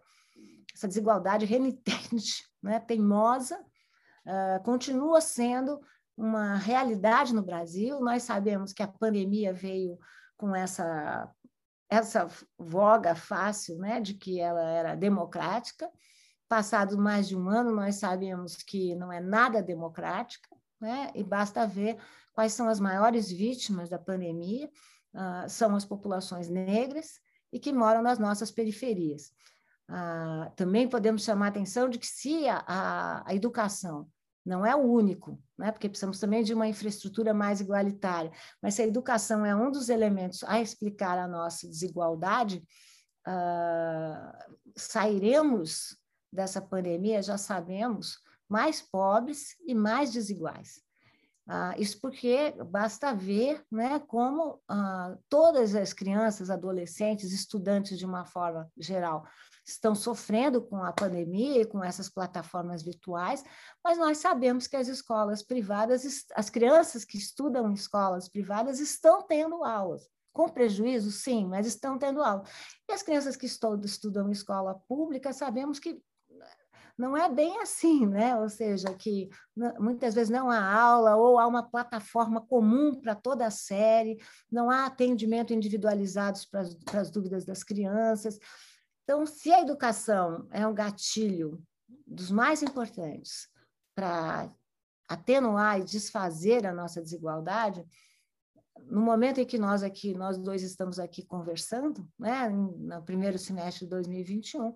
essa 0.75 0.87
desigualdade 0.87 1.47
renitente, 1.47 2.45
né? 2.63 2.79
teimosa, 2.79 3.59
uh, 4.27 4.63
continua 4.63 5.21
sendo 5.21 5.81
uma 6.17 6.57
realidade 6.57 7.35
no 7.35 7.43
Brasil. 7.43 8.01
Nós 8.01 8.23
sabemos 8.23 8.73
que 8.73 8.83
a 8.83 8.89
pandemia 8.89 9.53
veio 9.53 9.99
com 10.37 10.55
essa 10.55 11.29
essa 11.93 12.29
voga 12.57 13.17
fácil, 13.17 13.77
né, 13.79 14.01
de 14.01 14.15
que 14.15 14.39
ela 14.39 14.63
era 14.63 14.95
democrática. 14.95 15.91
Passado 16.49 16.97
mais 16.97 17.27
de 17.27 17.37
um 17.37 17.49
ano, 17.49 17.75
nós 17.75 17.97
sabemos 17.97 18.59
que 18.59 18.95
não 18.95 19.13
é 19.13 19.19
nada 19.19 19.61
democrática 19.61 20.49
né? 20.81 21.11
e 21.15 21.23
basta 21.23 21.67
ver 21.67 21.99
quais 22.33 22.53
são 22.53 22.69
as 22.69 22.81
maiores 22.81 23.31
vítimas 23.31 23.89
da 23.89 23.99
pandemia, 23.99 24.71
uh, 25.15 25.49
são 25.49 25.75
as 25.77 25.85
populações 25.85 26.49
negras 26.49 27.21
e 27.53 27.59
que 27.59 27.73
moram 27.73 28.03
nas 28.03 28.19
nossas 28.19 28.51
periferias. 28.51 29.33
Uh, 29.89 30.51
também 30.55 30.89
podemos 30.89 31.25
chamar 31.25 31.47
a 31.47 31.49
atenção 31.49 31.89
de 31.89 31.99
que 31.99 32.07
se 32.07 32.49
a, 32.49 32.65
a, 32.67 33.31
a 33.31 33.35
educação 33.35 34.09
não 34.45 34.65
é 34.65 34.75
o 34.75 34.81
único, 34.81 35.43
né? 35.59 35.71
porque 35.71 35.89
precisamos 35.89 36.19
também 36.19 36.43
de 36.43 36.55
uma 36.55 36.67
infraestrutura 36.67 37.35
mais 37.35 37.61
igualitária, 37.61 38.33
mas 38.63 38.75
se 38.75 38.83
a 38.83 38.87
educação 38.87 39.45
é 39.45 39.55
um 39.55 39.71
dos 39.71 39.89
elementos 39.89 40.43
a 40.45 40.61
explicar 40.61 41.19
a 41.19 41.29
nossa 41.29 41.67
desigualdade, 41.69 42.65
uh, 43.27 44.57
sairemos 44.77 45.97
dessa 46.33 46.61
pandemia, 46.61 47.23
já 47.23 47.37
sabemos, 47.37 48.19
mais 48.51 48.83
pobres 48.83 49.57
e 49.67 49.75
mais 49.75 50.13
desiguais. 50.13 50.83
Ah, 51.49 51.75
isso 51.79 52.01
porque 52.01 52.55
basta 52.71 53.15
ver 53.15 53.65
né, 53.71 53.99
como 54.01 54.61
ah, 54.69 55.17
todas 55.29 55.75
as 55.75 55.93
crianças, 55.93 56.51
adolescentes, 56.51 57.33
estudantes 57.33 57.99
de 57.99 58.07
uma 58.07 58.25
forma 58.25 58.71
geral, 58.77 59.27
estão 59.67 59.95
sofrendo 59.95 60.63
com 60.63 60.83
a 60.83 60.93
pandemia 60.93 61.63
e 61.63 61.67
com 61.67 61.83
essas 61.83 62.09
plataformas 62.09 62.83
virtuais, 62.83 63.43
mas 63.85 63.99
nós 63.99 64.19
sabemos 64.19 64.67
que 64.67 64.77
as 64.77 64.89
escolas 64.89 65.43
privadas, 65.43 66.05
as 66.35 66.51
crianças 66.51 67.05
que 67.05 67.19
estudam 67.19 67.69
em 67.71 67.75
escolas 67.75 68.29
privadas 68.29 68.79
estão 68.81 69.23
tendo 69.23 69.65
aulas. 69.65 70.09
Com 70.33 70.49
prejuízo, 70.49 71.11
sim, 71.11 71.47
mas 71.47 71.67
estão 71.67 71.99
tendo 71.99 72.23
aula. 72.23 72.45
E 72.89 72.93
as 72.93 73.03
crianças 73.03 73.35
que 73.35 73.47
estudam 73.47 74.29
em 74.29 74.33
escola 74.33 74.81
pública, 74.87 75.33
sabemos 75.33 75.81
que 75.81 76.01
não 77.01 77.17
é 77.17 77.31
bem 77.31 77.59
assim, 77.63 78.07
né? 78.07 78.37
Ou 78.37 78.49
seja, 78.49 78.93
que 78.93 79.31
muitas 79.79 80.15
vezes 80.15 80.29
não 80.29 80.51
há 80.51 80.63
aula 80.63 81.17
ou 81.17 81.39
há 81.39 81.47
uma 81.47 81.63
plataforma 81.63 82.43
comum 82.43 82.95
para 83.01 83.15
toda 83.15 83.47
a 83.47 83.51
série, 83.51 84.23
não 84.53 84.71
há 84.71 84.85
atendimento 84.85 85.55
individualizado 85.55 86.39
para 86.51 87.01
as, 87.01 87.11
dúvidas 87.11 87.47
das 87.47 87.65
crianças. 87.65 88.39
Então, 89.03 89.25
se 89.25 89.51
a 89.51 89.63
educação 89.63 90.47
é 90.51 90.67
um 90.67 90.75
gatilho 90.75 91.63
dos 92.07 92.31
mais 92.31 92.63
importantes 92.63 93.49
para 93.95 94.51
atenuar 95.09 95.81
e 95.81 95.85
desfazer 95.85 96.67
a 96.67 96.73
nossa 96.73 97.01
desigualdade, 97.01 97.83
no 98.85 99.01
momento 99.01 99.41
em 99.41 99.47
que 99.47 99.59
nós 99.59 99.83
aqui, 99.83 100.15
nós 100.15 100.37
dois 100.37 100.63
estamos 100.63 100.99
aqui 100.99 101.25
conversando, 101.25 102.07
né, 102.19 102.49
no 102.51 103.03
primeiro 103.03 103.39
semestre 103.39 103.87
de 103.87 103.91
2021, 103.91 104.75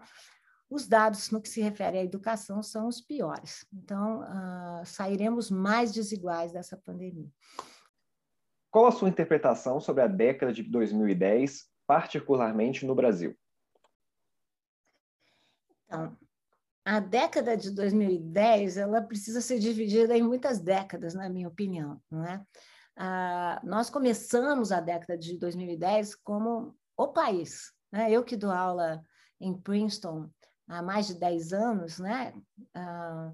os 0.68 0.86
dados 0.86 1.30
no 1.30 1.40
que 1.40 1.48
se 1.48 1.60
refere 1.60 1.98
à 1.98 2.04
educação 2.04 2.62
são 2.62 2.88
os 2.88 3.00
piores. 3.00 3.66
Então, 3.72 4.20
uh, 4.22 4.84
sairemos 4.84 5.50
mais 5.50 5.92
desiguais 5.92 6.52
dessa 6.52 6.76
pandemia. 6.76 7.28
Qual 8.70 8.86
a 8.86 8.92
sua 8.92 9.08
interpretação 9.08 9.80
sobre 9.80 10.02
a 10.02 10.08
década 10.08 10.52
de 10.52 10.62
2010, 10.62 11.68
particularmente 11.86 12.84
no 12.84 12.94
Brasil? 12.94 13.36
Então, 15.84 16.16
a 16.84 16.98
década 16.98 17.56
de 17.56 17.70
2010 17.70 18.76
ela 18.76 19.00
precisa 19.00 19.40
ser 19.40 19.58
dividida 19.58 20.16
em 20.16 20.22
muitas 20.22 20.58
décadas, 20.58 21.14
na 21.14 21.28
minha 21.28 21.48
opinião, 21.48 22.00
não 22.10 22.24
é? 22.24 22.44
ah, 22.96 23.60
nós 23.64 23.90
começamos 23.90 24.70
a 24.70 24.80
década 24.80 25.18
de 25.18 25.38
2010 25.38 26.14
como 26.16 26.76
o 26.96 27.08
país. 27.08 27.72
Né? 27.92 28.10
Eu 28.10 28.24
que 28.24 28.36
dou 28.36 28.50
aula 28.50 29.02
em 29.40 29.56
Princeton 29.56 30.30
há 30.68 30.82
mais 30.82 31.06
de 31.06 31.14
10 31.14 31.52
anos, 31.52 31.98
né? 31.98 32.34
Ah, 32.74 33.32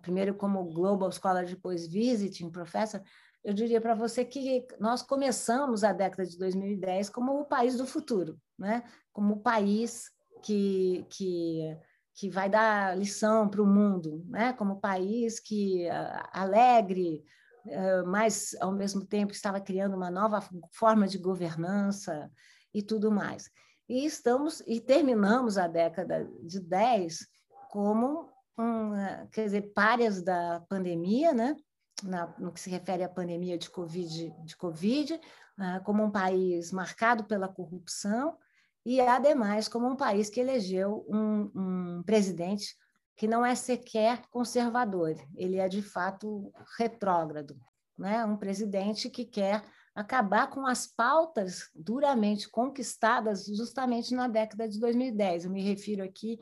primeiro 0.00 0.34
como 0.34 0.64
Global 0.64 1.10
Scholar, 1.12 1.44
depois 1.44 1.86
Visiting 1.86 2.50
Professor, 2.50 3.02
eu 3.44 3.54
diria 3.54 3.80
para 3.80 3.94
você 3.94 4.24
que 4.24 4.66
nós 4.78 5.02
começamos 5.02 5.84
a 5.84 5.92
década 5.92 6.28
de 6.28 6.36
2010 6.38 7.08
como 7.08 7.40
o 7.40 7.44
país 7.44 7.76
do 7.76 7.86
futuro, 7.86 8.38
né? 8.58 8.82
como 9.12 9.34
o 9.34 9.40
país 9.40 10.10
que, 10.42 11.06
que, 11.08 11.78
que 12.14 12.28
vai 12.28 12.50
dar 12.50 12.96
lição 12.96 13.48
para 13.48 13.62
o 13.62 13.66
mundo, 13.66 14.24
né? 14.28 14.52
como 14.52 14.74
o 14.74 14.80
país 14.80 15.40
que 15.40 15.88
uh, 15.88 16.28
alegre, 16.32 17.24
uh, 17.66 18.06
mas 18.06 18.56
ao 18.60 18.72
mesmo 18.72 19.06
tempo 19.06 19.32
estava 19.32 19.60
criando 19.60 19.96
uma 19.96 20.10
nova 20.10 20.46
forma 20.72 21.06
de 21.06 21.16
governança 21.16 22.30
e 22.74 22.82
tudo 22.82 23.10
mais. 23.10 23.50
E 23.88 24.04
estamos 24.04 24.62
e 24.66 24.80
terminamos 24.80 25.56
a 25.56 25.66
década 25.66 26.28
de 26.42 26.60
10 26.60 27.26
como 27.70 28.28
um, 28.58 28.92
quer 29.32 29.44
dizer, 29.44 29.72
párias 29.72 30.22
da 30.22 30.60
pandemia, 30.68 31.32
né? 31.32 31.56
Na, 32.02 32.32
no 32.38 32.52
que 32.52 32.60
se 32.60 32.70
refere 32.70 33.02
à 33.02 33.08
pandemia 33.08 33.58
de 33.58 33.68
Covid, 33.70 34.30
de 34.44 34.56
COVID 34.56 35.14
uh, 35.14 35.82
como 35.84 36.04
um 36.04 36.10
país 36.10 36.70
marcado 36.70 37.24
pela 37.24 37.48
corrupção 37.48 38.38
e, 38.84 39.00
ademais, 39.00 39.68
como 39.68 39.88
um 39.88 39.96
país 39.96 40.30
que 40.30 40.40
elegeu 40.40 41.04
um, 41.08 41.50
um 41.54 42.02
presidente 42.04 42.76
que 43.16 43.26
não 43.26 43.44
é 43.44 43.54
sequer 43.54 44.22
conservador, 44.30 45.16
ele 45.34 45.56
é 45.56 45.68
de 45.68 45.82
fato 45.82 46.52
retrógrado, 46.78 47.58
né? 47.98 48.24
um 48.24 48.36
presidente 48.36 49.10
que 49.10 49.24
quer 49.24 49.64
acabar 49.98 50.48
com 50.48 50.64
as 50.64 50.86
pautas 50.86 51.70
duramente 51.74 52.48
conquistadas 52.48 53.46
justamente 53.46 54.14
na 54.14 54.28
década 54.28 54.68
de 54.68 54.78
2010. 54.78 55.44
Eu 55.44 55.50
me 55.50 55.60
refiro 55.60 56.04
aqui 56.04 56.38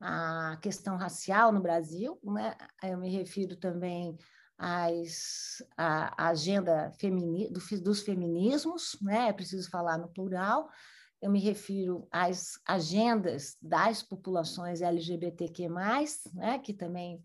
à 0.00 0.56
questão 0.62 0.96
racial 0.96 1.52
no 1.52 1.60
Brasil, 1.60 2.18
né? 2.24 2.56
eu 2.82 2.96
me 2.96 3.10
refiro 3.10 3.56
também 3.56 4.16
às, 4.56 5.62
à, 5.76 6.28
agenda 6.30 6.92
femini, 6.98 7.50
do, 7.50 7.60
dos 7.82 8.00
feminismos, 8.00 8.96
né? 9.02 9.28
é 9.28 9.32
preciso 9.34 9.68
falar 9.68 9.98
no 9.98 10.08
plural, 10.08 10.70
eu 11.20 11.30
me 11.30 11.40
refiro 11.40 12.08
às 12.10 12.58
agendas 12.66 13.58
das 13.60 14.02
populações 14.02 14.80
LGBTQ+, 14.80 15.68
né? 16.32 16.58
que 16.58 16.72
também 16.72 17.22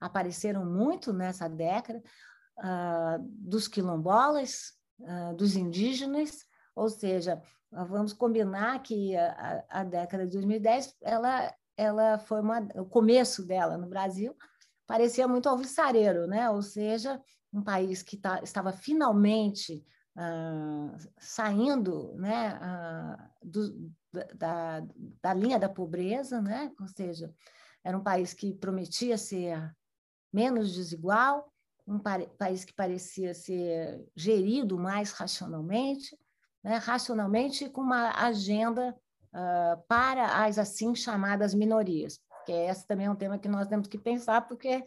apareceram 0.00 0.66
muito 0.66 1.12
nessa 1.12 1.48
década, 1.48 2.02
uh, 2.58 3.18
dos 3.20 3.68
quilombolas, 3.68 4.79
uh, 5.00 5.34
dos 5.34 5.56
indígenas, 5.56 6.44
ou 6.74 6.88
seja, 6.88 7.42
vamos 7.70 8.12
combinar 8.12 8.82
que 8.82 9.16
a, 9.16 9.64
a, 9.68 9.84
década 9.84 10.26
de 10.26 10.32
2010 10.32 10.96
ela, 11.02 11.54
ela 11.76 12.18
foi 12.18 12.40
uma, 12.40 12.60
o 12.74 12.84
começo 12.84 13.46
dela 13.46 13.76
no 13.76 13.88
Brasil 13.88 14.36
parecia 14.90 15.28
muito 15.28 15.48
alvissareiro, 15.48 16.26
né? 16.26 16.50
ou 16.50 16.60
seja, 16.62 17.22
um 17.52 17.62
país 17.62 18.02
que 18.02 18.16
tá, 18.16 18.40
estava 18.42 18.72
finalmente 18.72 19.84
uh, 20.16 20.96
saindo 21.16 22.12
né, 22.16 22.58
uh, 22.58 23.48
do, 23.48 23.92
da, 24.34 24.82
da 25.22 25.32
linha 25.32 25.60
da 25.60 25.68
pobreza, 25.68 26.40
né? 26.40 26.72
ou 26.80 26.88
seja, 26.88 27.32
era 27.84 27.96
um 27.96 28.02
país 28.02 28.34
que 28.34 28.52
prometia 28.52 29.16
ser 29.16 29.72
menos 30.32 30.74
desigual, 30.74 31.49
um 31.90 31.98
país 31.98 32.64
que 32.64 32.72
parecia 32.72 33.34
ser 33.34 34.06
gerido 34.14 34.78
mais 34.78 35.10
racionalmente, 35.12 36.16
né, 36.62 36.76
racionalmente 36.76 37.68
com 37.68 37.80
uma 37.80 38.10
agenda 38.12 38.96
uh, 39.34 39.82
para 39.88 40.44
as 40.44 40.58
assim 40.58 40.94
chamadas 40.94 41.52
minorias, 41.52 42.20
que 42.46 42.52
esse 42.52 42.86
também 42.86 43.06
é 43.06 43.10
um 43.10 43.16
tema 43.16 43.38
que 43.38 43.48
nós 43.48 43.66
temos 43.66 43.88
que 43.88 43.98
pensar, 43.98 44.42
porque 44.42 44.84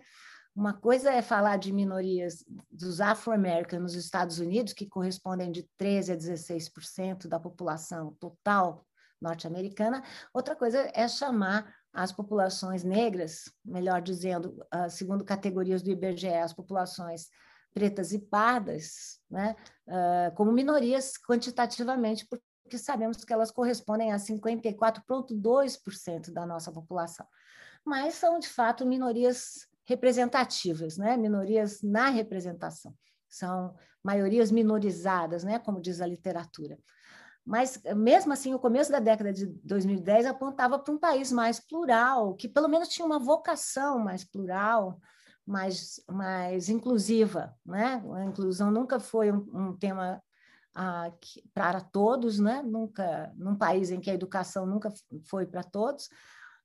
uma 0.56 0.74
coisa 0.74 1.12
é 1.12 1.22
falar 1.22 1.58
de 1.58 1.74
minorias 1.74 2.46
dos 2.72 3.02
afro-americanos 3.02 3.96
nos 3.96 4.06
Estados 4.06 4.40
Unidos, 4.40 4.72
que 4.72 4.88
correspondem 4.88 5.52
de 5.52 5.68
13% 5.80 6.14
a 6.14 6.18
16% 6.18 7.28
da 7.28 7.40
população 7.40 8.14
total 8.20 8.86
norte-americana, 9.20 10.04
outra 10.34 10.56
coisa 10.56 10.92
é 10.94 11.08
chamar 11.08 11.74
as 11.94 12.12
populações 12.12 12.84
negras, 12.84 13.44
melhor 13.64 14.02
dizendo, 14.02 14.58
uh, 14.74 14.90
segundo 14.90 15.24
categorias 15.24 15.84
do 15.84 15.92
IBGE, 15.92 16.28
as 16.28 16.52
populações 16.52 17.30
pretas 17.74 18.12
e 18.12 18.20
pardas, 18.20 19.22
né, 19.30 19.56
uh, 19.88 20.36
como 20.36 20.52
minorias 20.52 21.14
quantitativamente, 21.18 22.28
porque 22.28 22.44
sabemos 22.78 23.24
que 23.24 23.32
elas 23.32 23.52
correspondem 23.52 24.12
a 24.12 24.18
54,2% 24.18 26.32
da 26.32 26.46
nossa 26.46 26.70
população. 26.72 27.26
Mas 27.86 28.16
são, 28.16 28.40
de 28.40 28.48
fato, 28.48 28.86
minorias 28.86 29.68
representativas, 29.86 30.98
né, 30.98 31.18
minorias 31.18 31.82
na 31.84 32.10
representação. 32.10 32.96
São 33.30 33.76
maiorias 34.04 34.50
minorizadas, 34.52 35.44
né, 35.44 35.60
como 35.60 35.82
diz 35.82 36.02
a 36.02 36.08
literatura. 36.08 36.80
Mas, 37.46 37.82
mesmo 37.96 38.32
assim, 38.32 38.54
o 38.54 38.60
começo 38.60 38.92
da 38.92 39.00
década 39.00 39.34
de 39.34 39.46
2010 39.46 40.26
apontava 40.26 40.80
para 40.80 40.94
um 40.94 40.98
país 40.98 41.32
mais 41.32 41.60
plural, 41.60 42.36
que 42.36 42.48
pelo 42.48 42.70
menos 42.70 42.88
tinha 42.88 43.06
uma 43.06 43.20
vocação 43.20 44.00
mais 44.00 44.24
plural, 44.24 44.98
mais, 45.46 46.02
mais 46.10 46.70
inclusiva. 46.70 47.54
Né? 47.66 48.02
A 48.14 48.24
inclusão 48.24 48.72
nunca 48.72 48.98
foi 48.98 49.30
um, 49.32 49.46
um 49.54 49.78
tema 49.78 50.24
ah, 50.74 51.12
para 51.54 51.82
todos, 51.82 52.40
né? 52.40 52.62
nunca, 52.64 53.34
num 53.36 53.56
país 53.56 53.92
em 53.92 54.00
que 54.00 54.10
a 54.10 54.14
educação 54.16 54.66
nunca 54.66 54.92
foi 55.26 55.46
para 55.46 55.64
todos, 55.64 56.10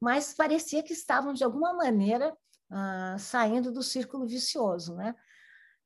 mas 0.00 0.32
parecia 0.32 0.82
que 0.82 0.92
estavam, 0.92 1.32
de 1.32 1.42
alguma 1.42 1.74
maneira, 1.74 2.36
ah, 2.70 3.16
saindo 3.18 3.72
do 3.72 3.82
círculo 3.82 4.26
vicioso. 4.28 4.94
Né? 4.94 5.12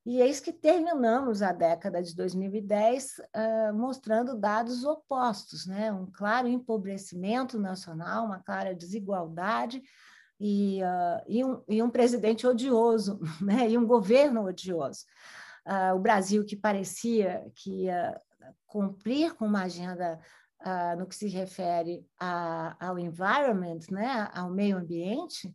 E 0.04 0.20
eis 0.20 0.40
que 0.40 0.52
terminamos 0.52 1.42
a 1.42 1.52
década 1.52 2.02
de 2.02 2.14
2010 2.16 3.18
uh, 3.18 3.72
mostrando 3.72 4.36
dados 4.36 4.84
opostos, 4.84 5.64
né? 5.64 5.92
um 5.92 6.06
claro 6.06 6.48
empobrecimento 6.48 7.56
nacional, 7.58 8.26
uma 8.26 8.40
clara 8.40 8.74
desigualdade 8.74 9.80
e, 10.40 10.80
uh, 10.82 11.22
e, 11.28 11.44
um, 11.44 11.62
e 11.68 11.80
um, 11.80 11.88
presidente 11.88 12.44
odioso, 12.44 13.20
né? 13.40 13.70
e 13.70 13.78
um 13.78 13.86
governo 13.86 14.44
odioso. 14.44 15.04
Uh, 15.64 15.94
o 15.94 16.00
Brasil, 16.00 16.44
que 16.44 16.56
parecia 16.56 17.48
que 17.54 17.84
ia 17.84 18.20
cumprir 18.66 19.34
com 19.34 19.46
uma 19.46 19.62
agenda 19.62 20.18
no 20.96 21.08
que 21.08 21.16
se 21.16 21.26
refere 21.26 22.06
a, 22.20 22.76
ao 22.78 22.96
environment, 22.96 23.80
né? 23.90 24.30
ao 24.32 24.48
meio 24.48 24.78
ambiente, 24.78 25.52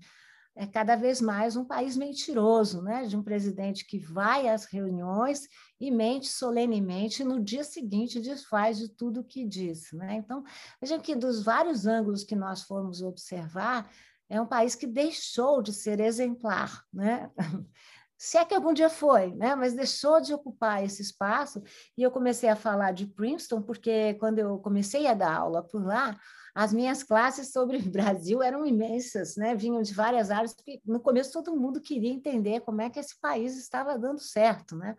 é 0.57 0.65
cada 0.65 0.95
vez 0.95 1.21
mais 1.21 1.55
um 1.55 1.63
país 1.63 1.95
mentiroso, 1.95 2.81
né? 2.81 3.05
de 3.05 3.15
um 3.15 3.21
presidente 3.21 3.85
que 3.85 3.99
vai 3.99 4.49
às 4.49 4.65
reuniões 4.65 5.47
e 5.79 5.91
mente 5.91 6.27
solenemente 6.27 7.21
e 7.21 7.25
no 7.25 7.39
dia 7.39 7.63
seguinte 7.63 8.19
desfaz 8.19 8.77
de 8.77 8.89
tudo 8.89 9.21
o 9.21 9.23
que 9.23 9.45
disse. 9.45 9.95
Né? 9.95 10.15
Então, 10.15 10.43
vejam 10.81 10.99
que 10.99 11.15
dos 11.15 11.43
vários 11.43 11.85
ângulos 11.85 12.23
que 12.23 12.35
nós 12.35 12.63
formos 12.63 13.03
observar, 13.03 13.89
é 14.29 14.41
um 14.41 14.47
país 14.47 14.73
que 14.75 14.87
deixou 14.87 15.61
de 15.61 15.71
ser 15.71 15.99
exemplar, 15.99 16.83
né? 16.91 17.31
se 18.17 18.37
é 18.37 18.43
que 18.43 18.55
algum 18.55 18.73
dia 18.73 18.89
foi, 18.89 19.33
né? 19.35 19.55
mas 19.55 19.73
deixou 19.73 20.19
de 20.19 20.33
ocupar 20.33 20.83
esse 20.83 21.01
espaço, 21.01 21.61
e 21.97 22.01
eu 22.01 22.09
comecei 22.09 22.49
a 22.49 22.55
falar 22.55 22.91
de 22.91 23.05
Princeton, 23.05 23.61
porque 23.61 24.15
quando 24.15 24.39
eu 24.39 24.57
comecei 24.57 25.05
a 25.07 25.13
dar 25.13 25.35
aula 25.35 25.61
por 25.61 25.85
lá, 25.85 26.17
as 26.55 26.73
minhas 26.73 27.03
classes 27.03 27.51
sobre 27.51 27.77
Brasil 27.87 28.41
eram 28.41 28.65
imensas, 28.65 29.35
né? 29.35 29.53
vinham 29.53 29.81
de 29.83 29.93
várias 29.93 30.31
áreas, 30.31 30.55
porque 30.55 30.81
no 30.83 30.99
começo 30.99 31.31
todo 31.31 31.55
mundo 31.55 31.79
queria 31.79 32.11
entender 32.11 32.61
como 32.61 32.81
é 32.81 32.89
que 32.89 32.99
esse 32.99 33.19
país 33.21 33.55
estava 33.55 33.97
dando 33.99 34.19
certo. 34.19 34.75
Né? 34.75 34.95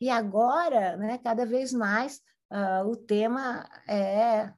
E 0.00 0.10
agora, 0.10 0.96
né, 0.96 1.18
cada 1.18 1.46
vez 1.46 1.72
mais, 1.72 2.20
uh, 2.52 2.88
o 2.88 2.96
tema 2.96 3.64
é, 3.88 4.52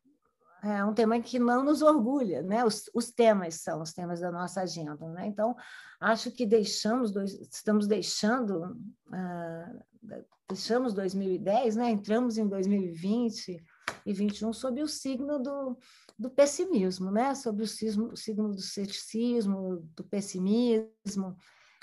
é 0.63 0.85
um 0.85 0.93
tema 0.93 1.21
que 1.21 1.39
não 1.39 1.65
nos 1.65 1.83
orgulha, 1.83 2.43
né? 2.43 2.65
Os, 2.65 2.91
os, 2.93 3.11
temas 3.11 3.57
são 3.57 3.81
os 3.81 3.93
temas 3.93 4.21
da 4.21 4.31
nossa 4.31 4.63
agenda, 4.63 5.09
né? 5.09 5.27
Então, 5.27 5.55
acho 6.01 6.31
que 6.31 6.45
deixamos, 6.45 7.13
dois, 7.13 7.33
estamos 7.33 7.87
deixando, 7.87 8.77
uh, 9.09 10.21
deixamos 10.49 10.95
2010, 10.95 11.77
né? 11.77 11.91
Entramos 11.91 12.39
em 12.39 12.47
2020 12.47 13.63
e 14.05 14.13
21 14.13 14.53
sob 14.53 14.83
o 14.83 14.89
signo 14.89 15.39
do, 15.39 15.79
do 16.19 16.31
pessimismo, 16.31 17.11
né? 17.11 17.35
sobre 17.35 17.63
o 17.63 17.67
signo, 17.67 18.13
o 18.13 18.17
signo 18.17 18.51
do 18.51 18.61
ceticismo, 18.61 19.89
do 19.95 20.03
pessimismo. 20.05 21.37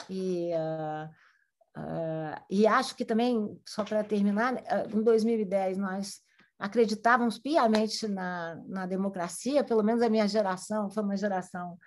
E, 0.09 0.51
uh, 0.53 1.79
uh, 1.79 2.45
e 2.49 2.67
acho 2.67 2.95
que 2.95 3.05
também, 3.05 3.57
só 3.65 3.85
para 3.85 4.03
terminar, 4.03 4.55
em 4.93 5.01
2010 5.01 5.77
nós 5.77 6.24
acreditávamos 6.58 7.38
piamente 7.38 8.08
na, 8.08 8.56
na 8.68 8.86
democracia, 8.86 9.63
pelo 9.63 9.84
menos 9.84 10.02
a 10.02 10.10
minha 10.10 10.28
geração 10.28 10.89
foi 10.89 11.04
uma 11.04 11.18
geração 11.18 11.78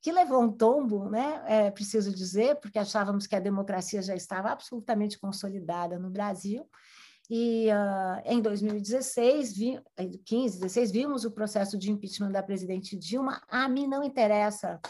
que 0.00 0.12
levou 0.12 0.40
um 0.40 0.52
tombo, 0.52 1.10
né? 1.10 1.42
É 1.46 1.70
preciso 1.70 2.14
dizer, 2.14 2.60
porque 2.60 2.78
achávamos 2.78 3.26
que 3.26 3.34
a 3.34 3.40
democracia 3.40 4.00
já 4.00 4.14
estava 4.14 4.50
absolutamente 4.50 5.18
consolidada 5.18 5.98
no 5.98 6.10
Brasil. 6.10 6.68
E 7.28 7.68
uh, 7.70 8.22
em 8.24 8.40
2016, 8.40 9.56
vi, 9.56 9.80
15, 10.24 10.60
16, 10.60 10.92
vimos 10.92 11.24
o 11.24 11.32
processo 11.32 11.76
de 11.76 11.90
impeachment 11.90 12.30
da 12.30 12.42
presidente 12.42 12.96
Dilma. 12.96 13.42
A 13.48 13.68
mim 13.68 13.88
não 13.88 14.04
interessa, 14.04 14.80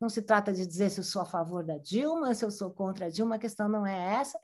não 0.00 0.08
se 0.08 0.20
trata 0.20 0.52
de 0.52 0.66
dizer 0.66 0.90
se 0.90 0.98
eu 0.98 1.04
sou 1.04 1.22
a 1.22 1.26
favor 1.26 1.64
da 1.64 1.78
Dilma, 1.78 2.34
se 2.34 2.44
eu 2.44 2.50
sou 2.50 2.70
contra 2.72 3.06
a 3.06 3.08
Dilma, 3.08 3.36
a 3.36 3.38
questão 3.38 3.68
não 3.68 3.86
é 3.86 4.14
essa. 4.16 4.36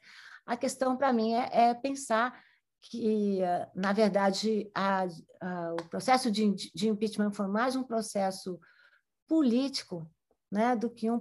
A 0.46 0.56
questão 0.56 0.96
para 0.96 1.12
mim 1.12 1.34
é, 1.34 1.48
é, 1.52 1.74
pensar 1.74 2.40
que, 2.82 3.40
na 3.74 3.92
verdade, 3.92 4.70
a, 4.74 5.06
a, 5.40 5.72
o 5.74 5.88
processo 5.88 6.30
de, 6.30 6.52
de 6.74 6.88
impeachment 6.88 7.32
foi 7.32 7.46
mais 7.46 7.76
um 7.76 7.82
processo 7.84 8.58
político 9.28 10.06
né, 10.52 10.76
do 10.76 10.90
que 10.90 11.10
um 11.10 11.18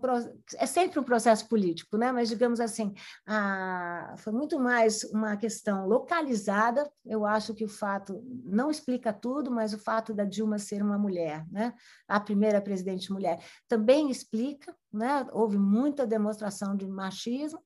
é 0.58 0.65
sempre 0.65 1.00
um 1.00 1.04
processo 1.04 1.47
político, 1.47 1.97
né, 1.97 2.12
mas 2.12 2.28
digamos 2.28 2.60
assim, 2.60 2.93
a, 3.26 4.13
foi 4.17 4.34
muito 4.34 4.60
mais 4.60 5.06
uma 5.06 5.38
questão 5.38 5.88
localizada. 5.88 6.91
Eu 7.06 7.26
acho 7.26 7.54
que 7.54 7.63
o 7.63 7.69
fato 7.69 8.21
não 8.43 8.69
explica 8.69 9.13
tudo, 9.13 9.50
mas 9.50 9.74
o 9.74 9.80
fato 9.80 10.13
da 10.13 10.26
Dilma 10.26 10.60
ser 10.60 10.84
uma 10.84 10.97
mulher, 10.97 11.45
né, 11.50 11.74
a 12.10 12.19
primeira 12.19 12.60
presidente 12.60 13.13
mulher, 13.13 13.41
também 13.69 14.12
explica, 14.12 14.76
né, 14.91 15.26
houve 15.32 15.58
muita 15.58 16.06
demonstração 16.06 16.76
de 16.76 16.86
machismo 16.86 17.63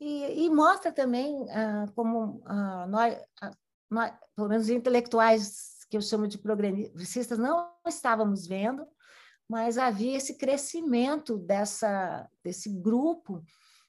e, 0.00 0.46
e 0.46 0.50
mostra 0.50 0.90
também 0.90 1.46
ah, 1.50 1.86
como 1.94 2.42
ah, 2.46 2.86
nós, 2.88 3.18
ah, 3.42 3.52
nós, 3.90 4.12
pelo 4.34 4.48
menos 4.48 4.68
intelectuais 4.68 5.84
que 5.90 5.96
eu 5.96 6.02
chamo 6.02 6.26
de 6.26 6.38
progressistas, 6.38 7.38
não 7.38 7.70
estávamos 7.86 8.46
vendo 8.46 8.86
mas 9.50 9.78
havia 9.78 10.16
esse 10.16 10.38
crescimento 10.38 11.36
dessa, 11.36 12.24
desse 12.40 12.70
grupo, 12.70 13.42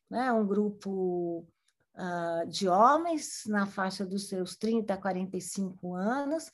né? 0.10 0.34
um 0.34 0.44
grupo 0.44 1.48
uh, 1.94 2.48
de 2.48 2.68
homens 2.68 3.44
na 3.46 3.68
faixa 3.68 4.04
dos 4.04 4.28
seus 4.28 4.56
30 4.56 4.92
a 4.92 4.98
45 4.98 5.94
anos, 5.94 6.52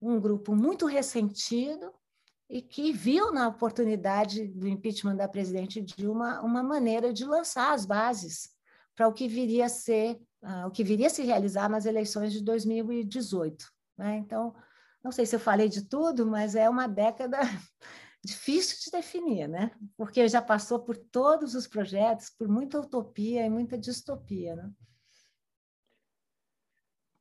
um 0.00 0.18
grupo 0.18 0.56
muito 0.56 0.86
ressentido 0.86 1.92
e 2.48 2.62
que 2.62 2.94
viu 2.94 3.30
na 3.30 3.46
oportunidade 3.46 4.48
do 4.48 4.66
impeachment 4.66 5.16
da 5.16 5.28
presidente 5.28 5.82
Dilma 5.82 6.40
uma 6.40 6.62
maneira 6.62 7.12
de 7.12 7.26
lançar 7.26 7.74
as 7.74 7.84
bases 7.84 8.48
para 9.00 9.08
o 9.08 9.14
que 9.14 9.26
viria 9.26 9.64
a 9.64 9.68
ser, 9.70 10.20
uh, 10.42 10.66
o 10.66 10.70
que 10.70 10.84
viria 10.84 11.06
a 11.06 11.10
se 11.10 11.22
realizar 11.22 11.70
nas 11.70 11.86
eleições 11.86 12.34
de 12.34 12.44
2018. 12.44 13.64
Né? 13.96 14.18
Então, 14.18 14.54
não 15.02 15.10
sei 15.10 15.24
se 15.24 15.34
eu 15.34 15.40
falei 15.40 15.70
de 15.70 15.88
tudo, 15.88 16.26
mas 16.26 16.54
é 16.54 16.68
uma 16.68 16.86
década 16.86 17.38
difícil 18.22 18.76
de 18.84 18.90
definir, 18.90 19.48
né? 19.48 19.70
Porque 19.96 20.28
já 20.28 20.42
passou 20.42 20.80
por 20.80 20.98
todos 20.98 21.54
os 21.54 21.66
projetos, 21.66 22.28
por 22.28 22.46
muita 22.46 22.78
utopia 22.78 23.46
e 23.46 23.48
muita 23.48 23.78
distopia, 23.78 24.54
né? 24.54 24.70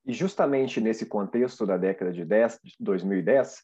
E 0.06 0.12
justamente 0.12 0.82
nesse 0.82 1.06
contexto 1.06 1.66
da 1.66 1.78
década 1.78 2.12
de 2.12 2.26
10, 2.26 2.60
2010, 2.78 3.64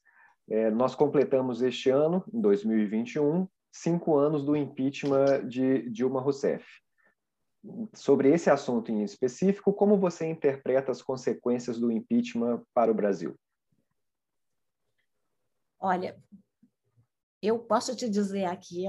é, 0.51 0.71
nós 0.71 0.95
completamos 0.95 1.61
este 1.61 1.89
ano, 1.89 2.23
em 2.33 2.39
2021, 2.39 3.45
cinco 3.73 4.15
anos 4.15 4.45
do 4.45 4.55
impeachment 4.55 5.49
de 5.49 5.89
Dilma 5.89 6.21
Rousseff. 6.21 6.65
Sobre 7.93 8.29
esse 8.29 8.49
assunto 8.49 8.91
em 8.91 9.03
específico, 9.03 9.73
como 9.73 9.97
você 9.97 10.25
interpreta 10.27 10.91
as 10.91 11.01
consequências 11.01 11.79
do 11.79 11.91
impeachment 11.91 12.63
para 12.73 12.91
o 12.91 12.95
Brasil? 12.95 13.35
Olha, 15.79 16.17
eu 17.41 17.59
posso 17.59 17.95
te 17.95 18.09
dizer 18.09 18.45
aqui, 18.45 18.85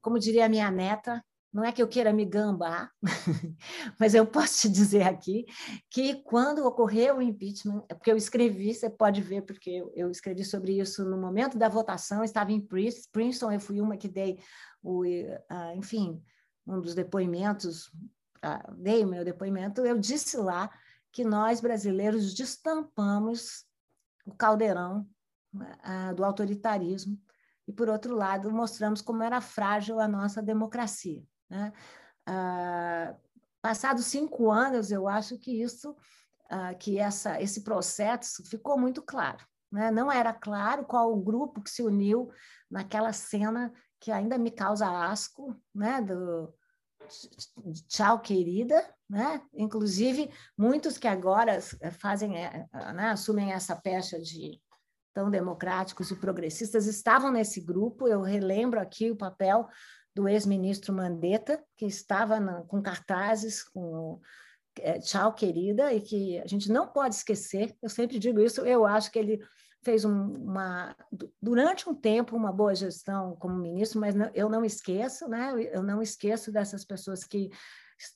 como 0.00 0.18
diria 0.18 0.48
minha 0.48 0.70
neta, 0.70 1.24
não 1.54 1.62
é 1.64 1.70
que 1.70 1.80
eu 1.80 1.86
queira 1.86 2.12
me 2.12 2.24
gambar, 2.24 2.90
mas 3.98 4.12
eu 4.12 4.26
posso 4.26 4.62
te 4.62 4.68
dizer 4.68 5.02
aqui 5.02 5.46
que 5.88 6.16
quando 6.24 6.66
ocorreu 6.66 7.18
o 7.18 7.22
impeachment, 7.22 7.84
é 7.88 7.94
porque 7.94 8.10
eu 8.10 8.16
escrevi, 8.16 8.74
você 8.74 8.90
pode 8.90 9.20
ver, 9.20 9.42
porque 9.42 9.84
eu 9.94 10.10
escrevi 10.10 10.44
sobre 10.44 10.80
isso 10.80 11.04
no 11.04 11.16
momento 11.16 11.56
da 11.56 11.68
votação, 11.68 12.24
estava 12.24 12.50
em 12.50 12.60
Princeton, 12.60 13.52
eu 13.52 13.60
fui 13.60 13.80
uma 13.80 13.96
que 13.96 14.08
dei, 14.08 14.40
o, 14.82 15.04
enfim, 15.76 16.20
um 16.66 16.80
dos 16.80 16.94
depoimentos, 16.94 17.90
dei 18.76 19.04
meu 19.04 19.24
depoimento, 19.24 19.82
eu 19.82 19.98
disse 19.98 20.36
lá 20.36 20.70
que 21.12 21.24
nós 21.24 21.60
brasileiros 21.60 22.34
destampamos 22.34 23.64
o 24.26 24.34
caldeirão 24.34 25.08
do 26.16 26.24
autoritarismo 26.24 27.18
e, 27.66 27.72
por 27.72 27.88
outro 27.88 28.14
lado, 28.14 28.50
mostramos 28.50 29.00
como 29.00 29.22
era 29.22 29.40
frágil 29.40 30.00
a 30.00 30.08
nossa 30.08 30.42
democracia. 30.42 31.22
Né? 31.48 31.72
Ah, 32.26 33.14
passados 33.62 34.06
cinco 34.06 34.50
anos, 34.50 34.90
eu 34.90 35.08
acho 35.08 35.38
que 35.38 35.62
isso, 35.62 35.96
ah, 36.50 36.74
que 36.74 36.98
essa, 36.98 37.40
esse 37.40 37.62
processo 37.62 38.44
ficou 38.44 38.78
muito 38.78 39.00
claro. 39.02 39.44
Né? 39.70 39.90
Não 39.90 40.10
era 40.10 40.32
claro 40.32 40.84
qual 40.84 41.12
o 41.12 41.22
grupo 41.22 41.62
que 41.62 41.70
se 41.70 41.82
uniu 41.82 42.30
naquela 42.70 43.12
cena 43.12 43.72
que 44.04 44.12
ainda 44.12 44.36
me 44.36 44.50
causa 44.50 44.86
asco, 44.86 45.56
né? 45.74 45.98
do 46.02 46.52
tchau 47.88 48.20
querida, 48.20 48.86
né? 49.08 49.40
Inclusive 49.54 50.30
muitos 50.58 50.98
que 50.98 51.08
agora 51.08 51.58
fazem, 51.92 52.36
eh, 52.36 52.66
né? 52.92 53.08
assumem 53.08 53.52
essa 53.52 53.74
pecha 53.74 54.20
de 54.20 54.60
tão 55.14 55.30
democráticos 55.30 56.10
e 56.10 56.16
progressistas 56.16 56.86
estavam 56.86 57.32
nesse 57.32 57.62
grupo. 57.62 58.06
Eu 58.06 58.20
relembro 58.20 58.78
aqui 58.78 59.10
o 59.10 59.16
papel 59.16 59.66
do 60.14 60.28
ex-ministro 60.28 60.92
Mandetta, 60.92 61.64
que 61.74 61.86
estava 61.86 62.38
na, 62.38 62.60
com 62.64 62.82
cartazes 62.82 63.62
com 63.62 64.20
é, 64.80 64.98
Tchau, 64.98 65.32
querida, 65.32 65.94
e 65.94 66.00
que 66.02 66.38
a 66.40 66.46
gente 66.46 66.70
não 66.70 66.88
pode 66.88 67.14
esquecer. 67.14 67.74
Eu 67.80 67.88
sempre 67.88 68.18
digo 68.18 68.38
isso, 68.38 68.60
eu 68.66 68.84
acho 68.84 69.10
que 69.10 69.18
ele 69.18 69.40
fez 69.84 70.04
um, 70.04 70.32
uma 70.32 70.96
durante 71.40 71.88
um 71.88 71.94
tempo 71.94 72.36
uma 72.36 72.52
boa 72.52 72.74
gestão 72.74 73.36
como 73.36 73.54
ministro, 73.54 74.00
mas 74.00 74.14
não, 74.14 74.30
eu 74.34 74.48
não 74.48 74.64
esqueço, 74.64 75.28
né? 75.28 75.52
Eu 75.72 75.82
não 75.82 76.02
esqueço 76.02 76.50
dessas 76.50 76.84
pessoas 76.84 77.24
que 77.24 77.50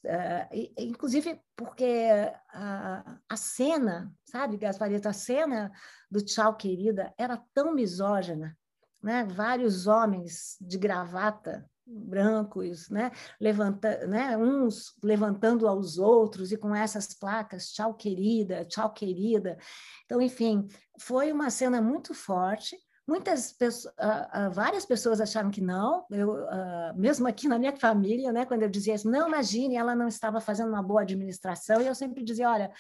Uh, 0.05 0.73
inclusive 0.77 1.41
porque 1.57 2.11
a, 2.51 3.17
a 3.29 3.37
cena, 3.37 4.13
sabe, 4.25 4.57
Gasparito, 4.57 5.09
a 5.09 5.13
cena 5.13 5.73
do 6.11 6.21
Tchau 6.21 6.57
Querida 6.57 7.15
era 7.17 7.41
tão 7.55 7.73
misógina, 7.73 8.59
né? 9.03 9.25
vários 9.25 9.87
homens 9.87 10.57
de 10.61 10.77
gravata 10.77 11.65
brancos, 11.89 12.91
né, 12.91 13.11
levanta, 13.41 14.07
né, 14.07 14.37
uns 14.37 14.95
levantando 15.03 15.67
aos 15.67 15.99
outros 15.99 16.53
e 16.53 16.57
com 16.57 16.75
essas 16.75 17.15
placas, 17.15 17.73
tchau 17.73 17.95
querida, 17.95 18.65
tchau 18.65 18.93
querida. 18.93 19.57
Então, 20.05 20.21
enfim, 20.21 20.69
foi 20.99 21.33
uma 21.33 21.51
cena 21.51 21.81
muito 21.81 22.13
forte. 22.15 22.77
Muitas 23.07 23.53
pessoas, 23.53 23.95
uh, 23.95 24.49
uh, 24.49 24.51
várias 24.53 24.85
pessoas 24.85 25.19
acharam 25.19 25.51
que 25.51 25.63
não, 25.63 26.05
eu, 26.11 26.31
uh, 26.31 26.95
mesmo 26.95 27.27
aqui 27.27 27.49
na 27.49 27.59
minha 27.59 27.75
família, 27.75 28.31
né, 28.31 28.45
quando 28.45 28.65
eu 28.65 28.69
dizia 28.69 28.95
isso, 28.95 29.11
não, 29.11 29.29
imagine, 29.29 29.77
ela 29.77 29.95
não 29.95 30.09
estava 30.09 30.43
fazendo 30.43 30.69
uma 30.69 30.83
boa 30.83 31.01
administração, 31.01 31.81
e 31.81 31.87
eu 31.87 31.95
sempre 31.95 32.23
dizia, 32.23 32.51
olha, 32.51 32.71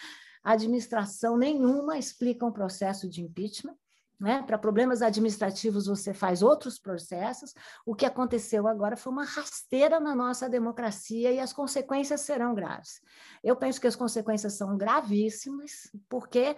administração 0.44 1.38
nenhuma 1.38 1.96
explica 1.96 2.44
um 2.44 2.52
processo 2.52 3.08
de 3.08 3.22
impeachment, 3.22 3.74
né? 4.18 4.42
Para 4.42 4.58
problemas 4.58 5.00
administrativos 5.00 5.86
você 5.86 6.12
faz 6.12 6.42
outros 6.42 6.78
processos. 6.78 7.54
O 7.86 7.94
que 7.94 8.04
aconteceu 8.04 8.66
agora 8.66 8.96
foi 8.96 9.12
uma 9.12 9.24
rasteira 9.24 10.00
na 10.00 10.14
nossa 10.14 10.48
democracia 10.48 11.30
e 11.30 11.38
as 11.38 11.52
consequências 11.52 12.22
serão 12.22 12.54
graves. 12.54 13.00
Eu 13.44 13.54
penso 13.54 13.80
que 13.80 13.86
as 13.86 13.94
consequências 13.94 14.54
são 14.54 14.76
gravíssimas, 14.76 15.90
porque 16.08 16.56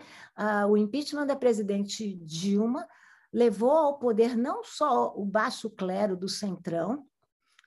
o 0.69 0.77
impeachment 0.77 1.27
da 1.27 1.37
presidente 1.37 2.15
Dilma 2.17 2.87
levou 3.33 3.73
ao 3.73 3.99
poder 3.99 4.37
não 4.37 4.65
só 4.65 5.13
o 5.15 5.25
baixo 5.25 5.71
clero 5.71 6.17
do 6.17 6.29
centrão, 6.29 7.07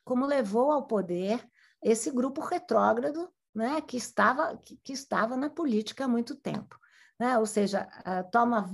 como 0.03 0.25
levou 0.25 0.71
ao 0.71 0.86
poder 0.86 1.47
esse 1.82 2.12
grupo 2.12 2.41
retrógrado 2.41 3.29
né, 3.53 3.79
que, 3.82 3.95
estava, 3.95 4.58
que, 4.58 4.77
que 4.77 4.93
estava 4.93 5.38
na 5.38 5.49
política 5.49 6.06
há 6.06 6.08
muito 6.08 6.36
tempo. 6.36 6.77
Né? 7.23 7.38
Ou 7.38 7.45
seja, 7.45 7.88
a, 8.03 8.21
toma, 8.21 8.69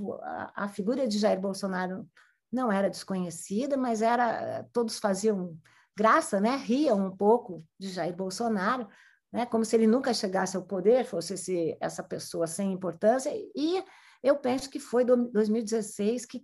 a, 0.55 0.67
figura 0.67 1.07
de 1.07 1.19
Jair 1.19 1.39
Bolsonaro 1.39 2.09
não 2.51 2.71
era 2.71 2.89
desconhecida, 2.89 3.77
mas 3.77 4.01
era 4.01 4.67
todos 4.73 4.97
faziam 4.97 5.55
graça, 5.95 6.41
né? 6.41 6.55
riam 6.55 6.97
um 6.97 7.15
pouco 7.15 7.63
de 7.77 7.89
Jair 7.89 8.15
Bolsonaro, 8.15 8.87
né? 9.31 9.45
como 9.45 9.63
se 9.63 9.75
ele 9.75 9.85
nunca 9.85 10.15
chegasse 10.15 10.57
ao 10.57 10.63
poder, 10.63 11.05
fosse 11.05 11.35
esse, 11.35 11.77
essa 11.79 12.01
pessoa 12.01 12.47
sem 12.47 12.71
importância. 12.73 13.31
E 13.55 13.83
eu 14.23 14.35
penso 14.35 14.67
que 14.67 14.79
foi 14.79 15.05
2016 15.05 16.25
que 16.25 16.43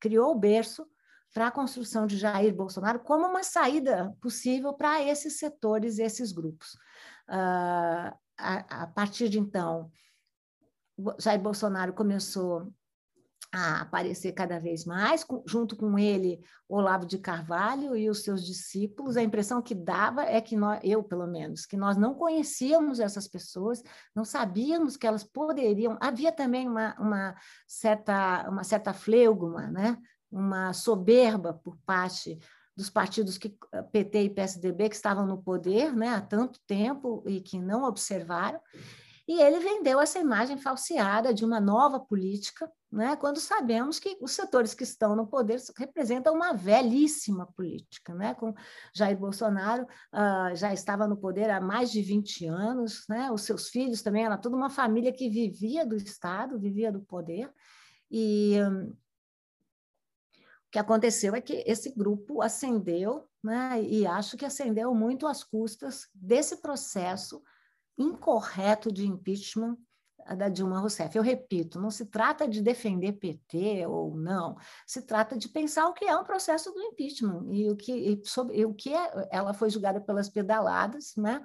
criou 0.00 0.32
o 0.32 0.38
berço 0.38 0.84
para 1.32 1.46
a 1.46 1.52
construção 1.52 2.08
de 2.08 2.16
Jair 2.16 2.52
Bolsonaro 2.52 2.98
como 2.98 3.24
uma 3.24 3.44
saída 3.44 4.12
possível 4.20 4.72
para 4.72 5.00
esses 5.00 5.38
setores, 5.38 6.00
esses 6.00 6.32
grupos. 6.32 6.72
Uh, 7.28 8.10
a, 8.36 8.82
a, 8.82 8.86
partir 8.88 9.28
de 9.28 9.38
então, 9.38 9.92
Jair 11.18 11.40
Bolsonaro 11.40 11.92
começou 11.92 12.72
a 13.52 13.82
aparecer 13.82 14.32
cada 14.32 14.58
vez 14.58 14.84
mais, 14.84 15.24
junto 15.46 15.76
com 15.76 15.96
ele, 15.96 16.40
Olavo 16.68 17.06
de 17.06 17.18
Carvalho 17.18 17.96
e 17.96 18.10
os 18.10 18.24
seus 18.24 18.44
discípulos. 18.44 19.16
A 19.16 19.22
impressão 19.22 19.62
que 19.62 19.74
dava 19.74 20.24
é 20.24 20.40
que 20.40 20.56
nós, 20.56 20.80
eu, 20.82 21.04
pelo 21.04 21.26
menos, 21.26 21.64
que 21.64 21.76
nós 21.76 21.96
não 21.96 22.14
conhecíamos 22.14 22.98
essas 22.98 23.28
pessoas, 23.28 23.80
não 24.14 24.24
sabíamos 24.24 24.96
que 24.96 25.06
elas 25.06 25.22
poderiam. 25.22 25.96
Havia 26.00 26.32
também 26.32 26.68
uma, 26.68 26.96
uma 26.98 27.36
certa 27.66 28.48
uma 28.48 28.64
certa 28.64 28.92
fleugma, 28.92 29.68
né? 29.68 29.98
uma 30.34 30.72
soberba 30.72 31.54
por 31.54 31.76
parte 31.86 32.40
dos 32.76 32.90
partidos 32.90 33.38
que 33.38 33.56
PT 33.92 34.22
e 34.24 34.30
PSDB 34.30 34.88
que 34.88 34.96
estavam 34.96 35.24
no 35.24 35.40
poder 35.40 35.94
né, 35.94 36.08
há 36.08 36.20
tanto 36.20 36.58
tempo 36.66 37.22
e 37.24 37.40
que 37.40 37.56
não 37.56 37.84
observaram. 37.84 38.60
E 39.26 39.40
ele 39.40 39.58
vendeu 39.58 40.00
essa 40.00 40.18
imagem 40.18 40.58
falseada 40.58 41.32
de 41.32 41.46
uma 41.46 41.58
nova 41.58 41.98
política, 41.98 42.70
né, 42.92 43.16
quando 43.16 43.40
sabemos 43.40 43.98
que 43.98 44.18
os 44.20 44.32
setores 44.32 44.74
que 44.74 44.84
estão 44.84 45.16
no 45.16 45.26
poder 45.26 45.58
representam 45.78 46.34
uma 46.34 46.52
velhíssima 46.52 47.46
política. 47.56 48.14
Né, 48.14 48.34
com 48.34 48.54
Jair 48.94 49.16
Bolsonaro 49.18 49.84
uh, 49.84 50.54
já 50.54 50.74
estava 50.74 51.08
no 51.08 51.16
poder 51.16 51.48
há 51.48 51.58
mais 51.58 51.90
de 51.90 52.02
20 52.02 52.46
anos, 52.46 53.06
né, 53.08 53.30
os 53.32 53.42
seus 53.42 53.68
filhos 53.70 54.02
também, 54.02 54.26
era 54.26 54.36
toda 54.36 54.56
uma 54.56 54.68
família 54.68 55.12
que 55.12 55.30
vivia 55.30 55.86
do 55.86 55.96
Estado, 55.96 56.60
vivia 56.60 56.92
do 56.92 57.00
poder. 57.00 57.50
E 58.10 58.58
um, 58.60 58.90
o 58.90 60.70
que 60.70 60.78
aconteceu 60.78 61.34
é 61.34 61.40
que 61.40 61.64
esse 61.66 61.94
grupo 61.94 62.42
ascendeu, 62.42 63.26
né, 63.42 63.82
e 63.82 64.06
acho 64.06 64.36
que 64.36 64.44
ascendeu 64.44 64.94
muito 64.94 65.26
às 65.26 65.42
custas 65.42 66.08
desse 66.14 66.58
processo 66.58 67.42
incorreto 67.98 68.92
de 68.92 69.06
impeachment 69.06 69.76
da 70.36 70.48
Dilma 70.48 70.78
Rousseff. 70.78 71.16
Eu 71.16 71.22
repito, 71.22 71.80
não 71.80 71.90
se 71.90 72.06
trata 72.06 72.48
de 72.48 72.62
defender 72.62 73.12
PT 73.12 73.86
ou 73.86 74.16
não, 74.16 74.56
se 74.86 75.02
trata 75.02 75.36
de 75.36 75.48
pensar 75.48 75.86
o 75.86 75.92
que 75.92 76.04
é 76.06 76.16
um 76.16 76.24
processo 76.24 76.72
do 76.72 76.82
impeachment 76.82 77.46
e 77.50 77.70
o 77.70 77.76
que, 77.76 77.92
e 77.92 78.26
sobre, 78.26 78.56
e 78.56 78.64
o 78.64 78.72
que 78.72 78.94
é, 78.94 79.28
ela 79.30 79.52
foi 79.52 79.68
julgada 79.68 80.00
pelas 80.00 80.28
pedaladas, 80.28 81.14
né? 81.16 81.44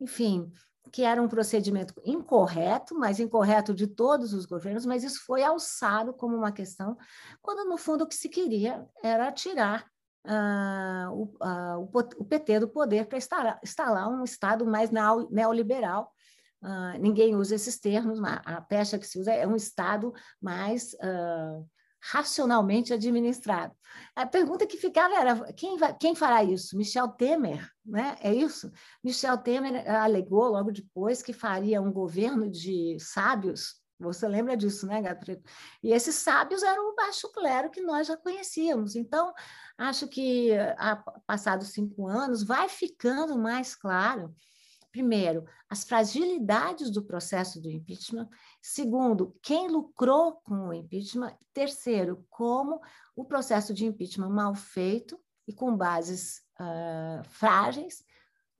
Enfim, 0.00 0.50
que 0.92 1.02
era 1.02 1.20
um 1.20 1.28
procedimento 1.28 1.94
incorreto, 2.04 2.94
mas 2.94 3.20
incorreto 3.20 3.74
de 3.74 3.86
todos 3.86 4.32
os 4.32 4.46
governos, 4.46 4.86
mas 4.86 5.04
isso 5.04 5.24
foi 5.24 5.42
alçado 5.42 6.12
como 6.12 6.36
uma 6.36 6.52
questão, 6.52 6.96
quando 7.42 7.68
no 7.68 7.76
fundo 7.76 8.04
o 8.04 8.06
que 8.06 8.14
se 8.14 8.28
queria 8.28 8.86
era 9.02 9.30
tirar 9.32 9.89
ah, 10.24 11.08
o, 11.12 11.34
ah, 11.40 11.78
o, 11.78 12.24
PT 12.24 12.60
do 12.60 12.68
poder 12.68 13.06
para 13.06 13.18
instalar, 13.18 13.60
instalar 13.62 14.08
um 14.08 14.24
Estado 14.24 14.66
mais 14.66 14.90
neoliberal. 15.30 16.12
Ah, 16.62 16.96
ninguém 16.98 17.34
usa 17.34 17.54
esses 17.54 17.78
termos, 17.78 18.20
mas 18.20 18.40
a 18.44 18.60
pecha 18.60 18.98
que 18.98 19.06
se 19.06 19.18
usa 19.18 19.32
é 19.32 19.46
um 19.46 19.56
Estado 19.56 20.12
mais 20.40 20.94
racionalmente 22.02 22.94
administrado. 22.94 23.74
A 24.16 24.24
pergunta 24.24 24.66
que 24.66 24.78
ficava 24.78 25.14
era 25.14 25.52
quem, 25.52 25.76
vai, 25.76 25.94
quem 25.94 26.14
fará 26.14 26.42
isso? 26.42 26.76
Michel 26.76 27.08
Temer, 27.08 27.70
né? 27.84 28.16
É 28.22 28.32
isso? 28.32 28.72
Michel 29.04 29.36
Temer 29.36 29.88
alegou 29.90 30.48
logo 30.48 30.72
depois 30.72 31.22
que 31.22 31.34
faria 31.34 31.82
um 31.82 31.92
governo 31.92 32.48
de 32.48 32.96
sábios 32.98 33.79
você 34.00 34.26
lembra 34.26 34.56
disso, 34.56 34.86
né, 34.86 35.00
Gato 35.02 35.20
Preto? 35.20 35.42
E 35.82 35.92
esses 35.92 36.14
sábios 36.14 36.62
eram 36.62 36.90
o 36.90 36.94
baixo 36.94 37.30
clero 37.32 37.70
que 37.70 37.80
nós 37.80 38.06
já 38.06 38.16
conhecíamos. 38.16 38.96
Então, 38.96 39.32
acho 39.76 40.08
que, 40.08 40.50
passados 41.26 41.68
cinco 41.68 42.06
anos, 42.06 42.42
vai 42.42 42.68
ficando 42.68 43.38
mais 43.38 43.74
claro, 43.74 44.34
primeiro, 44.90 45.44
as 45.68 45.84
fragilidades 45.84 46.90
do 46.90 47.04
processo 47.04 47.60
do 47.60 47.70
impeachment. 47.70 48.28
Segundo, 48.60 49.36
quem 49.42 49.68
lucrou 49.68 50.40
com 50.42 50.68
o 50.68 50.74
impeachment. 50.74 51.36
Terceiro, 51.52 52.26
como 52.28 52.80
o 53.14 53.24
processo 53.24 53.72
de 53.72 53.86
impeachment 53.86 54.30
mal 54.30 54.54
feito 54.54 55.20
e 55.46 55.52
com 55.52 55.76
bases 55.76 56.42
uh, 56.58 57.22
frágeis 57.28 58.04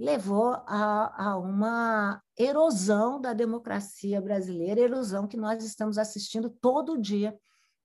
levou 0.00 0.54
a, 0.66 1.30
a, 1.30 1.36
uma 1.36 2.22
erosão 2.34 3.20
da 3.20 3.34
democracia 3.34 4.18
brasileira, 4.18 4.80
erosão 4.80 5.28
que 5.28 5.36
nós 5.36 5.62
estamos 5.62 5.98
assistindo 5.98 6.48
todo 6.48 6.98
dia, 6.98 7.38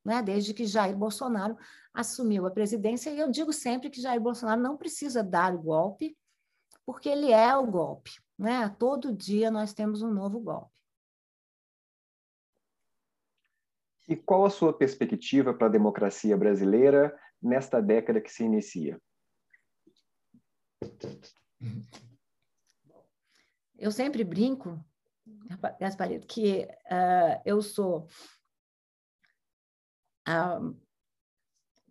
né? 0.03 0.21
desde 0.21 0.53
que 0.53 0.65
Jair 0.65 0.95
Bolsonaro 0.95 1.57
assumiu 1.93 2.45
a 2.45 2.51
presidência. 2.51 3.09
E 3.09 3.19
eu 3.19 3.29
digo 3.29 3.51
sempre 3.51 3.89
que 3.89 3.99
Jair 3.99 4.21
Bolsonaro 4.21 4.61
não 4.61 4.77
precisa 4.77 5.21
dar 5.21 5.53
o 5.53 5.61
golpe, 5.61 6.17
porque 6.85 7.09
ele 7.09 7.33
é 7.33 7.53
o 7.57 7.67
golpe. 7.67 8.11
Né? 8.39 8.69
Todo 8.79 9.13
dia 9.13 9.51
nós 9.51 9.73
temos 9.73 10.01
um 10.01 10.09
novo 10.09 10.39
golpe. 10.39 10.71
E 14.07 14.15
qual 14.15 14.45
a 14.45 14.49
sua 14.49 14.71
perspectiva 14.71 15.53
para 15.53 15.67
a 15.67 15.71
democracia 15.71 16.37
brasileira 16.37 17.13
nesta 17.41 17.81
década 17.81 18.21
que 18.21 18.31
se 18.31 18.45
inicia? 18.45 19.01
Eu 23.77 23.91
sempre 23.91 24.23
brinco, 24.23 24.83
Gasparito, 25.79 26.27
que 26.27 26.67
uh, 26.85 27.41
eu 27.45 27.61
sou 27.61 28.07
uh, 30.27 30.85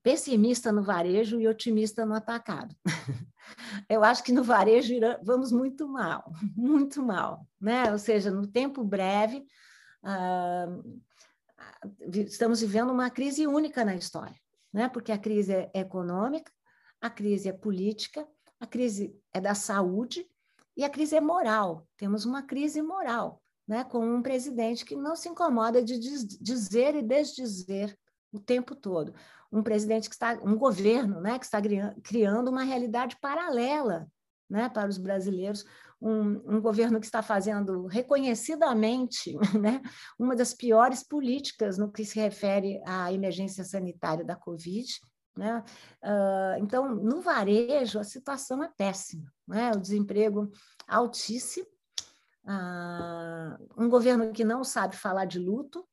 pessimista 0.03 0.73
no 0.73 0.83
varejo 0.83 1.40
e 1.40 1.47
otimista 1.47 2.07
no 2.07 2.14
atacado. 2.14 2.75
eu 3.88 4.03
acho 4.03 4.23
que 4.25 4.33
no 4.33 4.42
varejo 4.42 4.94
vamos 5.23 5.53
muito 5.53 5.87
mal, 5.87 6.33
muito 6.57 7.03
mal, 7.03 7.47
né? 7.61 7.92
Ou 7.92 7.99
seja, 7.99 8.31
no 8.31 8.47
tempo 8.47 8.83
breve, 8.83 9.47
uh, 10.03 11.03
estamos 12.11 12.61
vivendo 12.61 12.90
uma 12.90 13.11
crise 13.11 13.47
única 13.47 13.85
na 13.85 13.94
história, 13.94 14.38
né? 14.73 14.88
Porque 14.88 15.12
a 15.12 15.18
crise 15.18 15.53
é 15.53 15.70
econômica, 15.75 16.51
a 16.99 17.11
crise 17.11 17.49
é 17.51 17.53
política, 17.53 18.27
a 18.59 18.66
crise 18.66 19.14
é 19.33 19.40
da 19.40 19.55
saúde 19.55 20.27
e 20.77 20.85
a 20.85 20.91
crise 20.91 21.17
é 21.17 21.21
moral. 21.21 21.87
Temos 21.97 22.25
uma 22.25 22.43
crise 22.43 22.83
moral, 22.83 23.43
né? 23.67 23.85
com 23.85 24.05
um 24.05 24.23
presidente 24.23 24.85
que 24.85 24.97
não 24.97 25.15
se 25.15 25.29
incomoda 25.29 25.83
de 25.83 25.99
dizer 25.99 26.95
e 26.95 27.03
desdizer 27.03 27.97
o 28.33 28.41
tempo 28.41 28.75
todo. 28.75 29.15
Um 29.53 29.63
presidente 29.63 30.09
que 30.09 30.15
está, 30.15 30.39
um 30.43 30.57
governo, 30.57 31.21
né, 31.21 31.39
que 31.39 31.45
está 31.45 31.63
criando 32.03 32.49
uma 32.49 32.65
realidade 32.65 33.17
paralela, 33.21 34.09
né, 34.51 34.69
para 34.69 34.89
os 34.89 34.99
brasileiros, 34.99 35.65
um, 36.01 36.57
um, 36.57 36.61
governo 36.61 36.99
que 36.99 37.07
está 37.07 37.23
fazendo 37.23 37.87
reconhecidamente 37.87 39.33
né, 39.59 39.81
uma 40.19 40.35
das 40.35 40.53
piores 40.53 41.03
políticas 41.03 41.79
no 41.79 41.91
que 41.91 42.05
se 42.05 42.19
refere 42.19 42.83
à 42.85 43.13
emergência 43.13 43.65
sanitária 43.65 44.25
da 44.25 44.37
Covid, 44.37 44.87
né? 45.37 45.65
Uh, 46.03 46.63
então, 46.63 46.95
no 46.95 47.21
varejo, 47.21 47.99
a 47.99 48.05
situação 48.05 48.63
é 48.63 48.71
péssima, 48.77 49.33
né? 49.47 49.73
o 49.73 49.81
desemprego 49.81 50.51
altíssimo, 50.87 51.67
uh, 52.45 53.83
um 53.83 53.89
governo 53.89 54.33
que 54.33 54.45
não 54.45 54.65
sabe 54.65 54.97
falar 54.97 55.25
de 55.25 55.39
luto, 55.39 55.87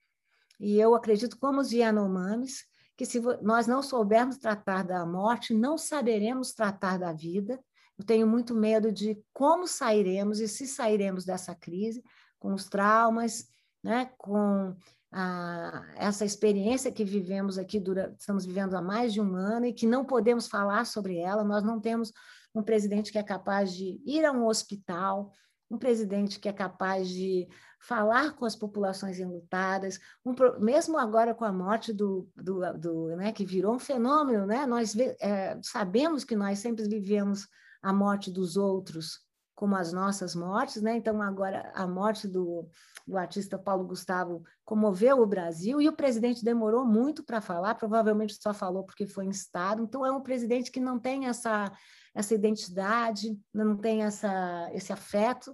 e 0.59 0.79
eu 0.79 0.93
acredito, 0.93 1.39
como 1.39 1.59
os 1.59 1.71
Yanomamis, 1.71 2.65
que 2.95 3.05
se 3.05 3.19
nós 3.41 3.65
não 3.65 3.81
soubermos 3.81 4.37
tratar 4.37 4.83
da 4.83 5.03
morte, 5.07 5.55
não 5.55 5.75
saberemos 5.75 6.53
tratar 6.53 6.99
da 6.99 7.11
vida. 7.11 7.59
Eu 7.97 8.05
tenho 8.05 8.27
muito 8.27 8.53
medo 8.53 8.91
de 8.91 9.19
como 9.33 9.67
sairemos 9.67 10.39
e 10.39 10.47
se 10.47 10.67
sairemos 10.67 11.25
dessa 11.25 11.55
crise, 11.55 12.03
com 12.37 12.53
os 12.53 12.65
traumas, 12.65 13.47
né, 13.83 14.11
com 14.19 14.75
a, 15.11 15.83
essa 15.95 16.23
experiência 16.23 16.91
que 16.91 17.03
vivemos 17.03 17.57
aqui, 17.57 17.83
estamos 18.19 18.45
vivendo 18.45 18.75
há 18.75 18.81
mais 18.83 19.11
de 19.11 19.19
um 19.19 19.35
ano 19.35 19.65
e 19.65 19.73
que 19.73 19.87
não 19.87 20.05
podemos 20.05 20.47
falar 20.47 20.85
sobre 20.85 21.17
ela. 21.17 21.43
Nós 21.43 21.63
não 21.63 21.79
temos 21.79 22.13
um 22.53 22.63
presidente 22.63 23.11
que 23.11 23.17
é 23.17 23.23
capaz 23.23 23.73
de 23.73 24.01
ir 24.05 24.25
a 24.25 24.31
um 24.31 24.45
hospital, 24.45 25.31
um 25.69 25.77
presidente 25.77 26.39
que 26.39 26.49
é 26.49 26.53
capaz 26.53 27.07
de 27.07 27.47
falar 27.79 28.33
com 28.33 28.45
as 28.45 28.55
populações 28.55 29.19
enlutadas, 29.19 29.99
um, 30.25 30.35
mesmo 30.59 30.97
agora 30.97 31.33
com 31.33 31.45
a 31.45 31.51
morte 31.51 31.93
do, 31.93 32.29
do, 32.35 32.59
do 32.77 33.15
né, 33.15 33.31
que 33.31 33.45
virou 33.45 33.75
um 33.75 33.79
fenômeno, 33.79 34.45
né, 34.45 34.65
nós 34.65 34.95
é, 34.95 35.57
sabemos 35.63 36.23
que 36.23 36.35
nós 36.35 36.59
sempre 36.59 36.87
vivemos 36.87 37.47
a 37.81 37.91
morte 37.91 38.29
dos 38.29 38.57
outros 38.57 39.19
como 39.61 39.75
as 39.75 39.93
nossas 39.93 40.33
mortes, 40.33 40.81
né? 40.81 40.95
Então 40.95 41.21
agora 41.21 41.71
a 41.75 41.85
morte 41.85 42.27
do, 42.27 42.67
do 43.05 43.15
artista 43.15 43.59
Paulo 43.59 43.85
Gustavo 43.85 44.43
comoveu 44.65 45.21
o 45.21 45.25
Brasil 45.27 45.79
e 45.79 45.87
o 45.87 45.95
presidente 45.95 46.43
demorou 46.43 46.83
muito 46.83 47.23
para 47.23 47.39
falar, 47.39 47.75
provavelmente 47.75 48.41
só 48.41 48.55
falou 48.55 48.83
porque 48.83 49.05
foi 49.05 49.25
instado. 49.25 49.83
Então 49.83 50.03
é 50.03 50.11
um 50.11 50.21
presidente 50.21 50.71
que 50.71 50.79
não 50.79 50.97
tem 50.97 51.27
essa 51.27 51.71
essa 52.13 52.33
identidade, 52.33 53.39
não 53.53 53.77
tem 53.77 54.03
essa 54.03 54.69
esse 54.73 54.91
afeto. 54.91 55.51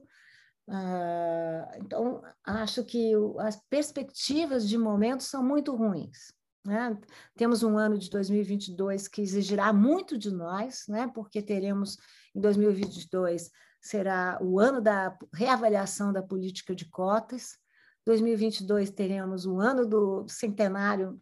Uh, 0.67 1.78
então 1.78 2.22
acho 2.43 2.84
que 2.84 3.13
as 3.39 3.56
perspectivas 3.70 4.67
de 4.67 4.78
momento 4.78 5.24
são 5.24 5.43
muito 5.43 5.74
ruins. 5.76 6.34
Né? 6.65 7.00
Temos 7.38 7.63
um 7.63 7.78
ano 7.78 7.98
de 7.98 8.10
2022 8.10 9.08
que 9.08 9.22
exigirá 9.22 9.72
muito 9.72 10.17
de 10.17 10.30
nós, 10.30 10.84
né? 10.89 11.10
porque 11.15 11.41
teremos 11.41 11.98
em 12.36 12.41
2022 12.41 13.50
será 13.82 14.38
o 14.41 14.60
ano 14.60 14.82
da 14.82 15.17
reavaliação 15.34 16.12
da 16.12 16.22
política 16.22 16.76
de 16.76 16.89
cotas. 16.89 17.58
2022 18.06 18.89
teremos 18.91 19.46
o 19.46 19.60
ano 19.62 19.86
do 19.88 20.28
centenário 20.28 21.17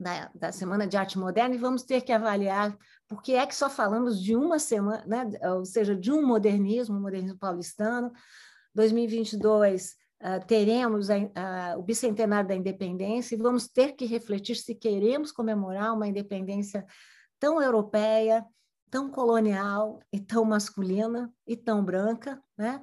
da, 0.00 0.30
da 0.34 0.50
Semana 0.50 0.86
de 0.86 0.96
Arte 0.96 1.18
Moderna 1.18 1.54
e 1.54 1.58
vamos 1.58 1.82
ter 1.82 2.00
que 2.00 2.10
avaliar 2.10 2.76
por 3.06 3.22
que 3.22 3.34
é 3.34 3.46
que 3.46 3.54
só 3.54 3.68
falamos 3.68 4.20
de 4.20 4.34
uma 4.34 4.58
semana, 4.58 5.04
né? 5.06 5.28
ou 5.52 5.64
seja, 5.64 5.94
de 5.94 6.10
um 6.10 6.26
modernismo, 6.26 6.98
modernismo 6.98 7.38
paulistano. 7.38 8.10
2022 8.74 9.96
uh, 10.22 10.46
teremos 10.46 11.10
a, 11.10 11.16
a, 11.34 11.78
o 11.78 11.82
bicentenário 11.82 12.48
da 12.48 12.54
independência 12.54 13.34
e 13.34 13.38
vamos 13.38 13.68
ter 13.68 13.92
que 13.92 14.06
refletir 14.06 14.56
se 14.56 14.74
queremos 14.74 15.30
comemorar 15.30 15.94
uma 15.94 16.08
independência 16.08 16.86
tão 17.38 17.60
europeia, 17.60 18.44
tão 18.90 19.10
colonial 19.10 20.00
e 20.10 20.18
tão 20.18 20.44
masculina 20.44 21.30
e 21.46 21.56
tão 21.56 21.84
branca, 21.84 22.42
né? 22.56 22.80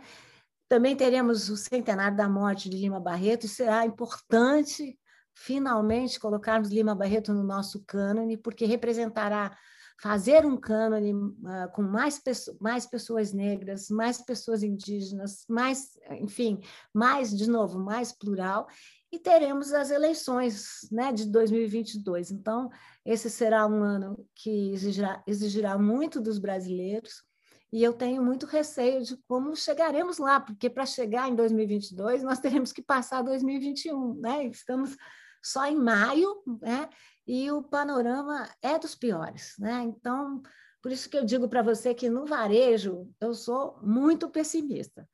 Também 0.69 0.97
teremos 0.97 1.49
o 1.49 1.55
centenário 1.55 2.17
da 2.17 2.27
morte 2.27 2.69
de 2.69 2.77
Lima 2.77 2.99
Barreto 2.99 3.45
e 3.45 3.49
será 3.49 3.85
importante 3.85 4.99
finalmente 5.39 6.19
colocarmos 6.19 6.69
Lima 6.69 6.95
Barreto 6.95 7.33
no 7.33 7.43
nosso 7.43 7.83
cânone, 7.85 8.37
porque 8.37 8.65
representará 8.65 9.55
fazer 10.01 10.45
um 10.45 10.57
cânone 10.57 11.13
uh, 11.13 11.71
com 11.73 11.81
mais, 11.81 12.21
mais 12.59 12.85
pessoas 12.85 13.33
negras, 13.33 13.89
mais 13.89 14.21
pessoas 14.21 14.63
indígenas, 14.63 15.45
mais, 15.47 15.97
enfim, 16.11 16.59
mais, 16.93 17.35
de 17.35 17.49
novo, 17.49 17.79
mais 17.79 18.11
plural, 18.11 18.67
e 19.11 19.19
teremos 19.19 19.73
as 19.73 19.89
eleições 19.89 20.87
né, 20.91 21.13
de 21.13 21.25
2022. 21.31 22.31
Então, 22.31 22.69
esse 23.05 23.29
será 23.29 23.65
um 23.65 23.83
ano 23.83 24.27
que 24.35 24.71
exigirá, 24.71 25.23
exigirá 25.25 25.77
muito 25.77 26.19
dos 26.19 26.39
brasileiros, 26.39 27.23
e 27.71 27.83
eu 27.83 27.93
tenho 27.93 28.23
muito 28.23 28.45
receio 28.45 29.03
de 29.03 29.17
como 29.27 29.55
chegaremos 29.55 30.17
lá, 30.17 30.39
porque 30.39 30.69
para 30.69 30.85
chegar 30.85 31.29
em 31.29 31.35
2022 31.35 32.23
nós 32.23 32.39
teremos 32.39 32.71
que 32.71 32.81
passar 32.81 33.21
2021, 33.21 34.13
né? 34.15 34.45
Estamos 34.45 34.95
só 35.43 35.65
em 35.65 35.75
maio, 35.75 36.43
né? 36.61 36.89
E 37.25 37.51
o 37.51 37.61
panorama 37.61 38.49
é 38.61 38.79
dos 38.79 38.95
piores, 38.95 39.55
né? 39.59 39.83
Então, 39.83 40.41
por 40.81 40.91
isso 40.91 41.09
que 41.09 41.17
eu 41.17 41.25
digo 41.25 41.49
para 41.49 41.61
você 41.61 41.93
que 41.93 42.09
no 42.09 42.25
varejo 42.25 43.09
eu 43.19 43.33
sou 43.33 43.79
muito 43.81 44.29
pessimista. 44.29 45.07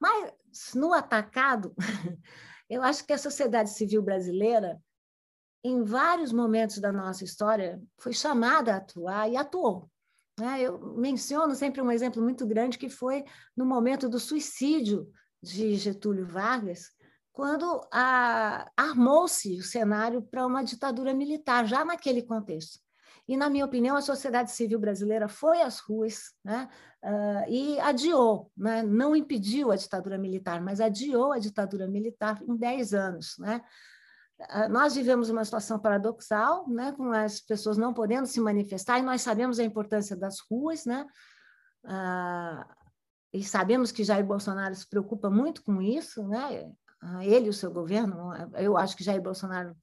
Mas 0.00 0.32
no 0.74 0.92
atacado, 0.94 1.74
eu 2.68 2.82
acho 2.82 3.04
que 3.04 3.12
a 3.12 3.18
sociedade 3.18 3.70
civil 3.70 4.02
brasileira, 4.02 4.80
em 5.62 5.82
vários 5.82 6.32
momentos 6.32 6.78
da 6.78 6.90
nossa 6.90 7.24
história, 7.24 7.82
foi 7.98 8.14
chamada 8.14 8.72
a 8.72 8.76
atuar 8.78 9.30
e 9.30 9.36
atuou. 9.36 9.90
Né? 10.38 10.62
Eu 10.62 10.96
menciono 10.96 11.54
sempre 11.54 11.82
um 11.82 11.92
exemplo 11.92 12.22
muito 12.22 12.46
grande 12.46 12.78
que 12.78 12.88
foi 12.88 13.24
no 13.54 13.66
momento 13.66 14.08
do 14.08 14.18
suicídio 14.18 15.10
de 15.42 15.74
Getúlio 15.76 16.26
Vargas, 16.26 16.90
quando 17.40 17.88
armou-se 18.76 19.58
o 19.58 19.62
cenário 19.62 20.20
para 20.20 20.46
uma 20.46 20.62
ditadura 20.62 21.14
militar, 21.14 21.66
já 21.66 21.82
naquele 21.82 22.20
contexto. 22.20 22.78
E, 23.26 23.34
na 23.34 23.48
minha 23.48 23.64
opinião, 23.64 23.96
a 23.96 24.02
sociedade 24.02 24.50
civil 24.50 24.78
brasileira 24.78 25.26
foi 25.26 25.62
às 25.62 25.78
ruas 25.78 26.34
né, 26.44 26.68
uh, 27.02 27.50
e 27.50 27.80
adiou, 27.80 28.52
né, 28.54 28.82
não 28.82 29.16
impediu 29.16 29.72
a 29.72 29.76
ditadura 29.76 30.18
militar, 30.18 30.60
mas 30.60 30.82
adiou 30.82 31.32
a 31.32 31.38
ditadura 31.38 31.88
militar 31.88 32.38
em 32.42 32.54
10 32.54 32.92
anos. 32.92 33.36
Né? 33.38 33.62
Uh, 34.38 34.68
nós 34.68 34.94
vivemos 34.94 35.30
uma 35.30 35.42
situação 35.42 35.78
paradoxal, 35.78 36.68
né, 36.68 36.92
com 36.92 37.10
as 37.10 37.40
pessoas 37.40 37.78
não 37.78 37.94
podendo 37.94 38.26
se 38.26 38.38
manifestar, 38.38 38.98
e 38.98 39.02
nós 39.02 39.22
sabemos 39.22 39.58
a 39.58 39.64
importância 39.64 40.14
das 40.14 40.40
ruas, 40.40 40.84
né? 40.84 41.06
Uh, 41.86 42.80
e 43.32 43.42
sabemos 43.42 43.90
que 43.90 44.04
Jair 44.04 44.26
Bolsonaro 44.26 44.74
se 44.74 44.86
preocupa 44.86 45.30
muito 45.30 45.62
com 45.62 45.80
isso, 45.80 46.28
né? 46.28 46.70
Ele 47.22 47.46
e 47.46 47.50
o 47.50 47.54
seu 47.54 47.70
governo, 47.70 48.32
eu 48.56 48.76
acho 48.76 48.96
que 48.96 49.04
Jair 49.04 49.22
Bolsonaro 49.22 49.74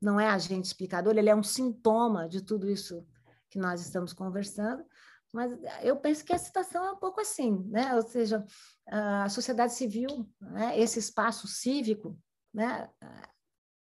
não 0.00 0.18
é 0.18 0.28
agente 0.28 0.66
explicador, 0.66 1.16
ele 1.16 1.30
é 1.30 1.34
um 1.34 1.42
sintoma 1.42 2.28
de 2.28 2.42
tudo 2.42 2.68
isso 2.68 3.06
que 3.48 3.58
nós 3.58 3.80
estamos 3.80 4.12
conversando, 4.12 4.84
mas 5.32 5.50
eu 5.82 5.96
penso 5.96 6.24
que 6.24 6.32
a 6.32 6.38
situação 6.38 6.84
é 6.84 6.92
um 6.92 6.96
pouco 6.96 7.20
assim, 7.20 7.64
né? 7.68 7.94
ou 7.94 8.02
seja, 8.02 8.44
a 8.86 9.28
sociedade 9.28 9.72
civil, 9.72 10.28
né? 10.40 10.78
esse 10.78 10.98
espaço 10.98 11.48
cívico, 11.48 12.18
né? 12.52 12.88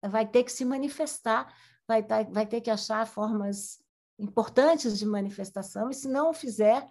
vai 0.03 0.27
ter 0.27 0.43
que 0.43 0.51
se 0.51 0.65
manifestar, 0.65 1.53
vai, 1.87 2.03
ter, 2.03 2.29
vai 2.31 2.45
ter 2.45 2.61
que 2.61 2.69
achar 2.69 3.05
formas 3.05 3.81
importantes 4.19 4.97
de 4.97 5.05
manifestação, 5.05 5.89
e 5.89 5.93
se 5.93 6.07
não 6.07 6.31
o 6.31 6.33
fizer, 6.33 6.85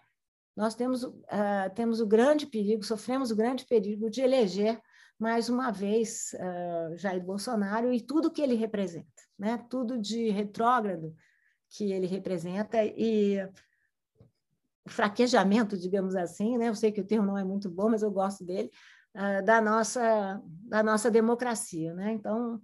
nós 0.56 0.74
temos, 0.74 1.02
uh, 1.02 1.14
temos 1.74 2.00
o 2.00 2.06
grande 2.06 2.46
perigo, 2.46 2.82
sofremos 2.82 3.30
o 3.30 3.36
grande 3.36 3.66
perigo 3.66 4.08
de 4.08 4.22
eleger 4.22 4.80
mais 5.18 5.48
uma 5.48 5.70
vez 5.70 6.34
uh, 6.34 6.96
Jair 6.96 7.22
Bolsonaro 7.22 7.92
e 7.92 8.00
tudo 8.00 8.30
que 8.30 8.42
ele 8.42 8.54
representa, 8.54 9.22
né? 9.38 9.64
tudo 9.70 9.98
de 9.98 10.30
retrógrado 10.30 11.14
que 11.70 11.92
ele 11.92 12.06
representa 12.06 12.84
e 12.84 13.42
o 14.84 14.90
fraquejamento, 14.90 15.76
digamos 15.76 16.14
assim, 16.14 16.56
né? 16.58 16.68
eu 16.68 16.74
sei 16.74 16.92
que 16.92 17.00
o 17.00 17.06
termo 17.06 17.26
não 17.26 17.38
é 17.38 17.44
muito 17.44 17.68
bom, 17.68 17.88
mas 17.88 18.02
eu 18.02 18.10
gosto 18.10 18.44
dele, 18.44 18.70
uh, 19.14 19.44
da, 19.44 19.60
nossa, 19.60 20.40
da 20.44 20.82
nossa 20.82 21.10
democracia. 21.10 21.92
Né? 21.94 22.12
Então, 22.12 22.56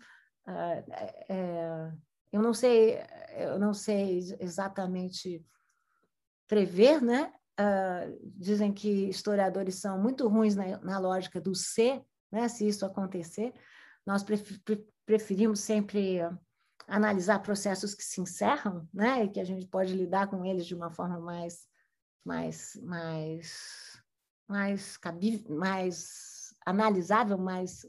uh, 0.47 0.93
é, 1.29 1.91
eu 2.31 2.41
não 2.41 2.55
sei, 2.55 2.99
eu 3.37 3.59
não 3.59 3.75
sei 3.75 4.21
exatamente 4.41 5.45
prever, 6.47 7.03
né? 7.03 7.33
Uh, 7.61 8.19
dizem 8.37 8.73
que 8.73 9.09
historiadores 9.09 9.77
são 9.77 10.01
muito 10.01 10.27
ruins 10.27 10.55
na, 10.55 10.79
na 10.79 10.99
lógica 10.99 11.41
do 11.41 11.55
ser, 11.55 12.03
né? 12.33 12.49
se 12.49 12.67
isso 12.67 12.87
acontecer. 12.87 13.53
Nós 14.07 14.25
preferimos 15.05 15.61
sempre 15.61 16.21
analisar 16.89 17.41
processos 17.41 17.95
que 17.95 18.03
se 18.03 18.21
encerram, 18.21 18.89
né? 18.93 19.25
e 19.25 19.29
que 19.29 19.39
a 19.39 19.45
gente 19.45 19.67
pode 19.67 19.95
lidar 19.95 20.29
com 20.29 20.45
eles 20.45 20.67
de 20.67 20.75
uma 20.75 20.91
forma 20.91 21.21
mais, 21.21 21.69
mais, 22.25 22.81
mais, 22.83 24.03
mais, 24.49 24.97
cabível, 24.97 25.55
mais 25.57 26.55
analisável, 26.65 27.39
mais 27.39 27.87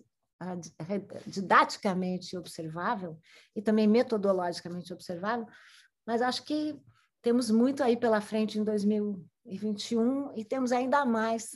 didaticamente 1.26 2.38
observável 2.38 3.18
e 3.56 3.62
também 3.62 3.88
metodologicamente 3.88 4.92
observável, 4.92 5.48
mas 6.06 6.22
acho 6.22 6.44
que 6.44 6.78
temos 7.22 7.50
muito 7.50 7.82
aí 7.82 7.96
pela 7.96 8.20
frente 8.20 8.60
em 8.60 8.64
2021 8.64 10.34
e 10.36 10.44
temos 10.44 10.74
ainda 10.74 11.06
mais 11.06 11.52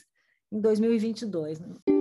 em 0.52 0.62
2022. 0.62 1.60
Né? 1.60 1.97